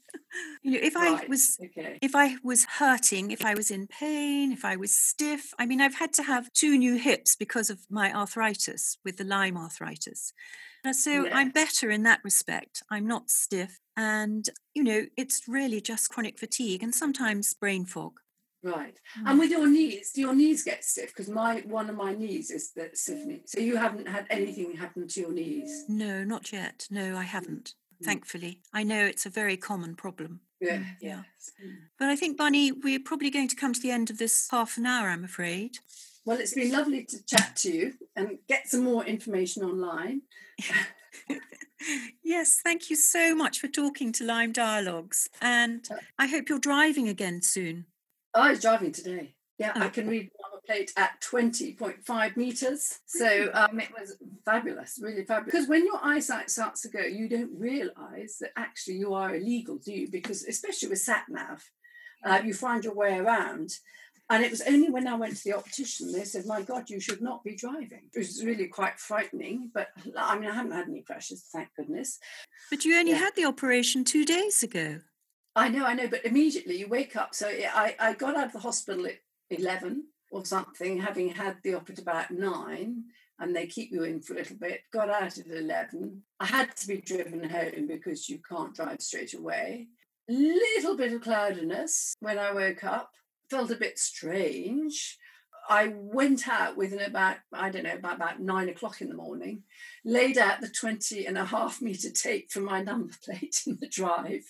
You 0.63 0.73
know, 0.73 0.79
if 0.83 0.95
Right, 0.95 1.23
I 1.25 1.27
was 1.27 1.59
okay. 1.65 1.99
if 2.03 2.15
I 2.15 2.37
was 2.43 2.65
hurting, 2.65 3.31
if 3.31 3.45
I 3.45 3.55
was 3.55 3.71
in 3.71 3.87
pain, 3.87 4.53
if 4.53 4.65
I 4.65 4.77
was 4.77 4.93
stiff, 4.93 5.53
I 5.59 5.67
mean, 5.67 5.81
I've 5.81 5.95
had 5.95 6.13
to 6.15 6.23
have 6.23 6.53
two 6.53 6.77
new 6.77 6.97
hips 6.97 7.37
because 7.37 7.71
of 7.71 7.81
my 7.91 8.13
arthritis 8.13 8.99
with 9.05 9.17
the 9.17 9.25
Lyme 9.25 9.57
arthritis. 9.57 10.33
Uh, 10.85 10.93
So 10.93 11.29
I'm 11.31 11.51
better 11.51 11.91
in 11.91 12.03
that 12.05 12.21
respect. 12.25 12.83
I'm 12.91 13.07
not 13.07 13.31
stiff. 13.31 13.79
And, 13.97 14.49
you 14.75 14.85
know, 14.85 15.07
it's 15.17 15.43
really 15.49 15.81
just 15.81 16.11
chronic 16.11 16.39
fatigue 16.39 16.83
and 16.83 16.95
sometimes 16.95 17.55
brain 17.55 17.85
fog. 17.85 18.21
Right. 18.63 18.99
Mm. 19.19 19.31
And 19.31 19.39
with 19.39 19.51
your 19.51 19.69
knees, 19.69 20.13
do 20.13 20.21
your 20.21 20.35
knees 20.35 20.65
get 20.65 20.85
stiff? 20.85 21.09
Because 21.09 21.29
my 21.29 21.63
one 21.67 21.89
of 21.89 21.97
my 21.97 22.13
knees 22.13 22.51
is 22.51 22.73
the 22.73 22.91
stiffening. 22.93 23.43
So 23.47 23.61
you 23.61 23.77
haven't 23.77 24.09
had 24.09 24.27
anything 24.31 24.77
happen 24.77 25.07
to 25.09 25.21
your 25.21 25.33
knees. 25.33 25.85
No, 25.89 26.25
not 26.25 26.53
yet. 26.53 26.87
No, 26.91 27.17
I 27.17 27.23
haven't. 27.23 27.75
Mm. 28.01 28.05
Thankfully. 28.07 28.61
I 28.73 28.83
know 28.85 29.05
it's 29.05 29.27
a 29.27 29.31
very 29.31 29.57
common 29.57 29.95
problem. 29.97 30.41
Yeah. 30.61 30.79
Mm, 30.79 30.87
yeah. 31.01 31.23
Yes. 31.35 31.53
Mm. 31.65 31.77
But 31.99 32.09
I 32.09 32.17
think, 32.17 32.37
Bunny, 32.37 32.73
we're 32.73 33.01
probably 33.01 33.31
going 33.31 33.49
to 33.49 33.57
come 33.57 33.73
to 33.73 33.81
the 33.81 33.91
end 33.91 34.11
of 34.11 34.19
this 34.19 34.49
half 34.51 34.77
an 34.77 34.87
hour, 34.87 35.09
I'm 35.09 35.25
afraid. 35.25 35.79
Well, 36.25 36.39
it's 36.39 36.55
been 36.55 36.71
lovely 36.73 37.05
to 37.05 37.25
chat 37.25 37.57
to 37.59 37.73
you 37.73 37.95
and 38.15 38.39
get 38.49 38.69
some 38.69 38.85
more 38.85 39.05
information 39.05 39.63
online. 39.65 40.23
yes, 42.23 42.61
thank 42.63 42.91
you 42.91 42.97
so 42.97 43.35
much 43.35 43.61
for 43.61 43.69
talking 43.69 44.13
to 44.13 44.25
Lyme 44.25 44.53
Dialogues. 44.53 45.29
And 45.41 45.87
Uh, 45.91 45.97
I 46.19 46.27
hope 46.27 46.49
you're 46.49 46.59
driving 46.59 47.09
again 47.09 47.41
soon. 47.43 47.87
I 48.35 48.51
was 48.51 48.61
driving 48.61 48.93
today. 48.93 49.35
Yeah, 49.59 49.73
I 49.75 49.87
Oh. 49.87 49.91
can 49.91 50.07
read 50.09 50.31
number 50.43 50.48
plate 50.69 50.93
at 50.97 51.21
20.5 51.23 52.37
meters. 52.37 52.99
So 53.07 53.51
um, 53.55 53.81
it 53.81 53.89
was 53.99 54.17
fabulous, 54.45 54.99
really 55.03 55.25
fabulous. 55.25 55.53
Because 55.53 55.69
when 55.69 55.85
your 55.87 55.99
eyesight 56.03 56.51
starts 56.51 56.83
to 56.83 56.89
go, 56.89 57.01
you 57.01 57.29
don't 57.29 57.59
realize 57.59 58.37
that 58.41 58.51
actually 58.57 58.97
you 58.97 59.15
are 59.15 59.35
illegal, 59.35 59.77
do 59.79 59.93
you? 59.93 60.09
Because 60.11 60.45
especially 60.45 60.91
with 60.91 60.99
sat 60.99 61.25
nav, 61.31 61.65
uh, 62.25 62.43
you 62.45 62.53
find 62.53 62.85
your 62.85 62.95
way 62.95 63.17
around. 63.19 63.71
And 64.31 64.45
it 64.45 64.51
was 64.51 64.61
only 64.61 64.91
when 64.91 65.09
I 65.09 65.15
went 65.15 65.39
to 65.39 65.45
the 65.45 65.55
optician, 65.57 66.13
they 66.13 66.25
said, 66.25 66.45
My 66.45 66.61
God, 66.61 66.91
you 66.91 67.01
should 67.01 67.23
not 67.23 67.43
be 67.43 67.57
driving. 67.57 68.11
It 68.15 68.19
was 68.19 68.45
really 68.45 68.67
quite 68.67 68.99
frightening. 69.01 69.71
But 69.73 69.89
I 70.19 70.39
mean, 70.39 70.51
I 70.51 70.55
haven't 70.55 70.73
had 70.73 70.87
any 70.87 71.01
crashes, 71.01 71.47
thank 71.51 71.69
goodness. 71.75 72.19
But 72.69 72.85
you 72.85 72.95
only 72.99 73.13
Yeah. 73.13 73.19
had 73.19 73.37
the 73.37 73.47
operation 73.47 74.05
two 74.05 74.27
days 74.27 74.63
ago. 74.63 75.01
I 75.57 75.71
know, 75.71 75.87
I 75.87 75.95
know, 75.95 76.09
but 76.09 76.27
immediately 76.27 76.77
you 76.77 76.89
wake 76.89 77.17
up. 77.17 77.35
So 77.35 77.49
I, 77.49 77.97
I 77.99 78.13
got 78.13 78.37
out 78.37 78.47
of 78.49 78.53
the 78.53 78.59
hospital 78.59 79.07
at 79.07 79.15
11 79.51 80.05
or 80.31 80.45
something, 80.45 81.01
having 81.01 81.31
had 81.31 81.57
the 81.63 81.75
op 81.75 81.91
at 81.91 81.99
about 81.99 82.31
nine, 82.31 83.05
and 83.39 83.55
they 83.55 83.67
keep 83.67 83.93
you 83.93 84.05
in 84.05 84.21
for 84.21 84.35
a 84.35 84.37
little 84.37 84.57
bit. 84.57 84.83
Got 84.93 85.11
out 85.11 85.39
at 85.39 85.47
11. 85.47 86.23
I 86.41 86.47
had 86.47 86.77
to 86.77 86.89
be 86.89 87.01
driven 87.01 87.49
home 87.49 87.87
because 87.87 88.29
you 88.29 88.39
can't 88.39 88.75
drive 88.75 89.01
straight 89.01 89.35
away. 89.35 89.89
Little 90.29 90.97
bit 90.97 91.13
of 91.13 91.23
cloudiness 91.23 92.15
when 92.21 92.39
I 92.39 92.53
woke 92.53 92.85
up, 92.85 93.13
felt 93.49 93.71
a 93.71 93.77
bit 93.77 93.99
strange. 93.99 95.17
I 95.71 95.93
went 95.95 96.49
out 96.49 96.77
within 96.77 97.01
about, 97.01 97.37
I 97.53 97.71
don't 97.71 97.85
know, 97.85 97.95
about, 97.95 98.17
about 98.17 98.41
nine 98.41 98.69
o'clock 98.71 99.01
in 99.01 99.09
the 99.09 99.15
morning, 99.15 99.63
laid 100.05 100.39
out 100.39 100.61
the 100.61 100.69
20 100.69 101.27
and 101.27 101.37
a 101.37 101.45
half 101.45 101.83
meter 101.83 102.11
tape 102.11 102.51
for 102.51 102.61
my 102.61 102.83
number 102.83 103.13
plate 103.25 103.63
in 103.67 103.79
the 103.81 103.89
drive 103.89 104.45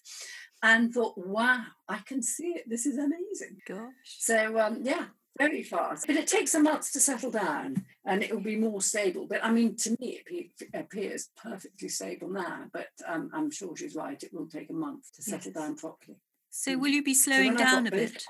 and 0.62 0.92
thought, 0.92 1.14
wow, 1.16 1.62
I 1.88 1.98
can 1.98 2.22
see 2.22 2.48
it. 2.48 2.64
This 2.68 2.86
is 2.86 2.98
amazing. 2.98 3.58
Gosh. 3.66 3.88
So, 4.04 4.58
um, 4.58 4.80
yeah, 4.82 5.06
very 5.38 5.62
fast. 5.62 6.06
But 6.06 6.16
it 6.16 6.26
takes 6.26 6.54
a 6.54 6.60
month 6.60 6.92
to 6.92 7.00
settle 7.00 7.30
down 7.30 7.84
and 8.04 8.22
it 8.22 8.30
will 8.32 8.42
be 8.42 8.56
more 8.56 8.82
stable. 8.82 9.26
But 9.28 9.44
I 9.44 9.50
mean, 9.52 9.76
to 9.76 9.90
me, 10.00 10.20
it 10.26 10.26
pe- 10.58 10.78
appears 10.78 11.30
perfectly 11.36 11.88
stable 11.88 12.28
now. 12.28 12.64
But 12.72 12.88
um, 13.06 13.30
I'm 13.32 13.50
sure 13.50 13.76
she's 13.76 13.94
right. 13.94 14.20
It 14.22 14.32
will 14.32 14.46
take 14.48 14.70
a 14.70 14.74
month 14.74 15.12
to 15.16 15.22
settle 15.22 15.52
Yes. 15.54 15.62
down 15.62 15.76
properly. 15.76 16.16
So 16.50 16.72
Mm. 16.72 16.80
will 16.80 16.88
you 16.88 17.02
be 17.02 17.14
slowing 17.14 17.54
got 17.54 17.58
down 17.58 17.86
a 17.86 17.90
bit? 17.90 18.24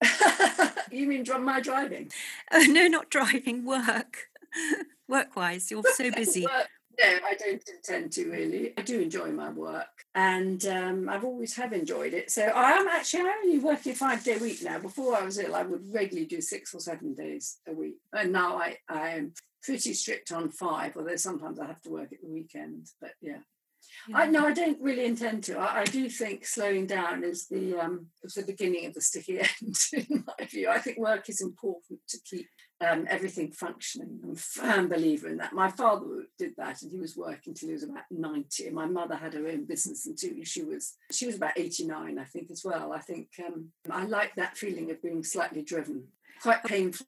you 0.90 1.06
mean 1.06 1.24
my 1.40 1.60
driving? 1.60 2.10
Oh, 2.52 2.66
no, 2.68 2.86
not 2.88 3.08
driving, 3.10 3.64
work. 3.64 4.28
work 5.08 5.34
wise, 5.36 5.70
you're 5.70 5.82
so 5.94 6.10
busy. 6.10 6.42
Work- 6.44 6.68
no, 6.98 7.18
I 7.24 7.34
don't 7.34 7.62
intend 7.68 8.12
to 8.12 8.30
really. 8.30 8.72
I 8.76 8.82
do 8.82 9.00
enjoy 9.00 9.30
my 9.30 9.50
work, 9.50 9.86
and 10.14 10.64
um, 10.66 11.08
I've 11.08 11.24
always 11.24 11.54
have 11.56 11.72
enjoyed 11.72 12.12
it. 12.14 12.30
So 12.30 12.42
I 12.42 12.72
am 12.72 12.88
actually 12.88 13.20
I'm 13.20 13.28
only 13.44 13.58
working 13.58 13.92
a 13.92 13.94
five 13.94 14.24
day 14.24 14.36
week 14.38 14.62
now. 14.62 14.78
Before 14.78 15.16
I 15.16 15.24
was 15.24 15.38
ill, 15.38 15.54
I 15.54 15.62
would 15.62 15.92
regularly 15.92 16.26
do 16.26 16.40
six 16.40 16.74
or 16.74 16.80
seven 16.80 17.14
days 17.14 17.58
a 17.66 17.72
week, 17.72 17.96
and 18.12 18.32
now 18.32 18.56
I 18.56 18.76
I 18.88 19.10
am 19.10 19.32
pretty 19.62 19.94
strict 19.94 20.32
on 20.32 20.50
five. 20.50 20.96
Although 20.96 21.16
sometimes 21.16 21.58
I 21.58 21.66
have 21.66 21.80
to 21.82 21.90
work 21.90 22.12
at 22.12 22.20
the 22.20 22.28
weekend. 22.28 22.88
But 23.00 23.12
yeah, 23.20 23.38
I 24.14 24.26
no, 24.26 24.46
I 24.46 24.52
don't 24.52 24.80
really 24.80 25.04
intend 25.04 25.44
to. 25.44 25.58
I, 25.58 25.80
I 25.80 25.84
do 25.84 26.08
think 26.08 26.46
slowing 26.46 26.86
down 26.86 27.24
is 27.24 27.46
the 27.48 27.78
um, 27.78 28.06
is 28.22 28.34
the 28.34 28.42
beginning 28.42 28.86
of 28.86 28.94
the 28.94 29.00
sticky 29.00 29.40
end. 29.62 29.76
In 29.92 30.24
my 30.26 30.46
view, 30.46 30.68
I 30.68 30.78
think 30.78 30.98
work 30.98 31.28
is 31.28 31.40
important 31.40 32.00
to 32.08 32.18
keep 32.28 32.48
um, 32.82 33.06
everything 33.08 33.52
functioning. 33.52 34.20
I'm 34.22 34.32
a 34.32 34.36
firm 34.36 34.88
believer 34.88 35.28
in 35.28 35.36
that. 35.38 35.52
My 35.52 35.70
father 35.70 36.06
did 36.38 36.54
that, 36.56 36.82
and 36.82 36.90
he 36.90 36.98
was 36.98 37.16
working 37.16 37.54
till 37.54 37.68
he 37.68 37.74
was 37.74 37.84
about 37.84 38.04
ninety. 38.10 38.68
My 38.70 38.86
mother 38.86 39.16
had 39.16 39.34
her 39.34 39.46
own 39.46 39.64
business 39.64 40.06
until 40.06 40.30
she 40.44 40.62
was 40.62 40.94
she 41.10 41.26
was 41.26 41.36
about 41.36 41.56
eighty 41.56 41.86
nine, 41.86 42.18
I 42.18 42.24
think, 42.24 42.50
as 42.50 42.62
well. 42.64 42.92
I 42.92 43.00
think 43.00 43.28
um, 43.46 43.68
I 43.90 44.04
like 44.04 44.34
that 44.36 44.56
feeling 44.56 44.90
of 44.90 45.02
being 45.02 45.22
slightly 45.22 45.62
driven. 45.62 46.08
Quite 46.42 46.64
painful. 46.64 47.06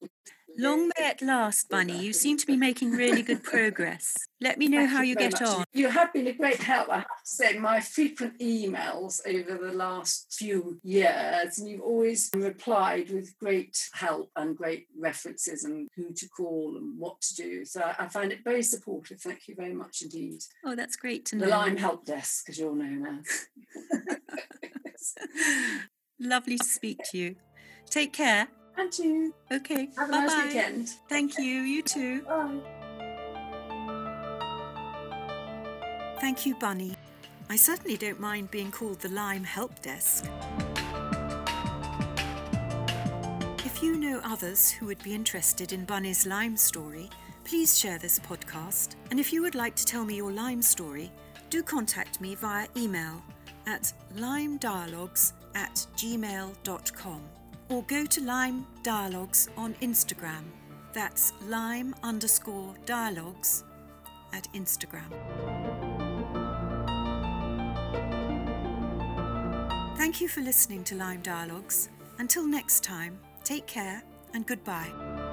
Long 0.56 0.88
may 0.96 1.08
it 1.10 1.20
last, 1.20 1.68
Bunny. 1.68 1.98
You 1.98 2.12
seem 2.12 2.36
to 2.38 2.46
be 2.46 2.56
making 2.56 2.92
really 2.92 3.22
good 3.22 3.42
progress. 3.42 4.14
Let 4.40 4.58
me 4.58 4.68
know 4.68 4.78
Thank 4.78 4.90
how 4.90 5.02
you 5.02 5.16
get 5.16 5.32
much. 5.32 5.42
on. 5.42 5.64
You 5.72 5.88
have 5.88 6.12
been 6.12 6.28
a 6.28 6.32
great 6.32 6.62
help. 6.62 6.88
I 6.90 6.96
have 6.96 7.04
to 7.04 7.08
say, 7.24 7.58
my 7.58 7.80
frequent 7.80 8.38
emails 8.38 9.20
over 9.26 9.58
the 9.58 9.72
last 9.72 10.32
few 10.32 10.78
years, 10.82 11.58
and 11.58 11.68
you've 11.68 11.80
always 11.80 12.30
replied 12.34 13.10
with 13.10 13.36
great 13.38 13.76
help 13.94 14.30
and 14.36 14.56
great 14.56 14.86
references 14.96 15.64
and 15.64 15.88
who 15.96 16.12
to 16.12 16.28
call 16.28 16.76
and 16.76 16.98
what 16.98 17.20
to 17.22 17.34
do. 17.34 17.64
So 17.64 17.82
I 17.98 18.06
find 18.08 18.30
it 18.30 18.44
very 18.44 18.62
supportive. 18.62 19.20
Thank 19.20 19.48
you 19.48 19.54
very 19.56 19.74
much 19.74 20.02
indeed. 20.02 20.40
Oh, 20.64 20.76
that's 20.76 20.96
great 20.96 21.24
to 21.26 21.36
know. 21.36 21.46
The 21.46 21.50
know. 21.50 21.58
Lyme 21.58 21.76
Help 21.76 22.04
Desk, 22.04 22.48
as 22.48 22.58
you're 22.58 22.76
known 22.76 23.20
as. 23.20 23.46
Lovely 26.20 26.58
to 26.58 26.64
speak 26.64 27.00
to 27.10 27.18
you. 27.18 27.36
Take 27.90 28.12
care. 28.12 28.48
And 28.76 28.98
you. 28.98 29.34
Okay. 29.52 29.88
Have 29.96 30.08
a 30.08 30.12
bye 30.12 30.26
nice 30.26 30.46
weekend. 30.46 30.88
Thank 31.08 31.38
you. 31.38 31.44
You 31.44 31.82
too. 31.82 32.22
Bye. 32.22 32.60
Thank 36.20 36.46
you, 36.46 36.54
Bunny. 36.56 36.96
I 37.50 37.56
certainly 37.56 37.96
don't 37.96 38.18
mind 38.18 38.50
being 38.50 38.70
called 38.70 39.00
the 39.00 39.10
Lyme 39.10 39.44
Help 39.44 39.82
Desk. 39.82 40.24
If 43.64 43.82
you 43.82 43.96
know 43.96 44.20
others 44.24 44.70
who 44.70 44.87
would 44.87 45.02
be 45.02 45.14
interested 45.14 45.72
in 45.72 45.84
Bunny's 45.84 46.26
Lyme 46.26 46.56
story, 46.56 47.10
please 47.44 47.78
share 47.78 47.98
this 47.98 48.18
podcast. 48.18 48.96
And 49.10 49.20
if 49.20 49.32
you 49.32 49.42
would 49.42 49.54
like 49.54 49.76
to 49.76 49.84
tell 49.84 50.04
me 50.04 50.16
your 50.16 50.32
Lyme 50.32 50.62
story, 50.62 51.12
do 51.50 51.62
contact 51.62 52.20
me 52.20 52.34
via 52.34 52.66
email 52.76 53.22
at 53.66 53.92
lymedialogues 54.16 55.32
at 55.54 55.87
gmail.com 55.96 57.33
or 57.68 57.83
go 57.85 58.05
to 58.07 58.20
Lyme 58.20 58.66
Dialogues 58.83 59.48
on 59.57 59.74
Instagram. 59.74 60.44
That's 60.92 61.33
lime 61.46 61.94
underscore 62.03 62.74
dialogues 62.87 63.64
at 64.33 64.46
Instagram. 64.53 65.11
Thank 69.96 70.20
you 70.20 70.29
for 70.29 70.40
listening 70.40 70.85
to 70.85 70.94
Lyme 70.94 71.22
Dialogues. 71.22 71.88
Until 72.18 72.46
next 72.46 72.85
time, 72.85 73.18
take 73.42 73.66
care 73.66 74.03
and 74.35 74.46
goodbye. 74.46 75.23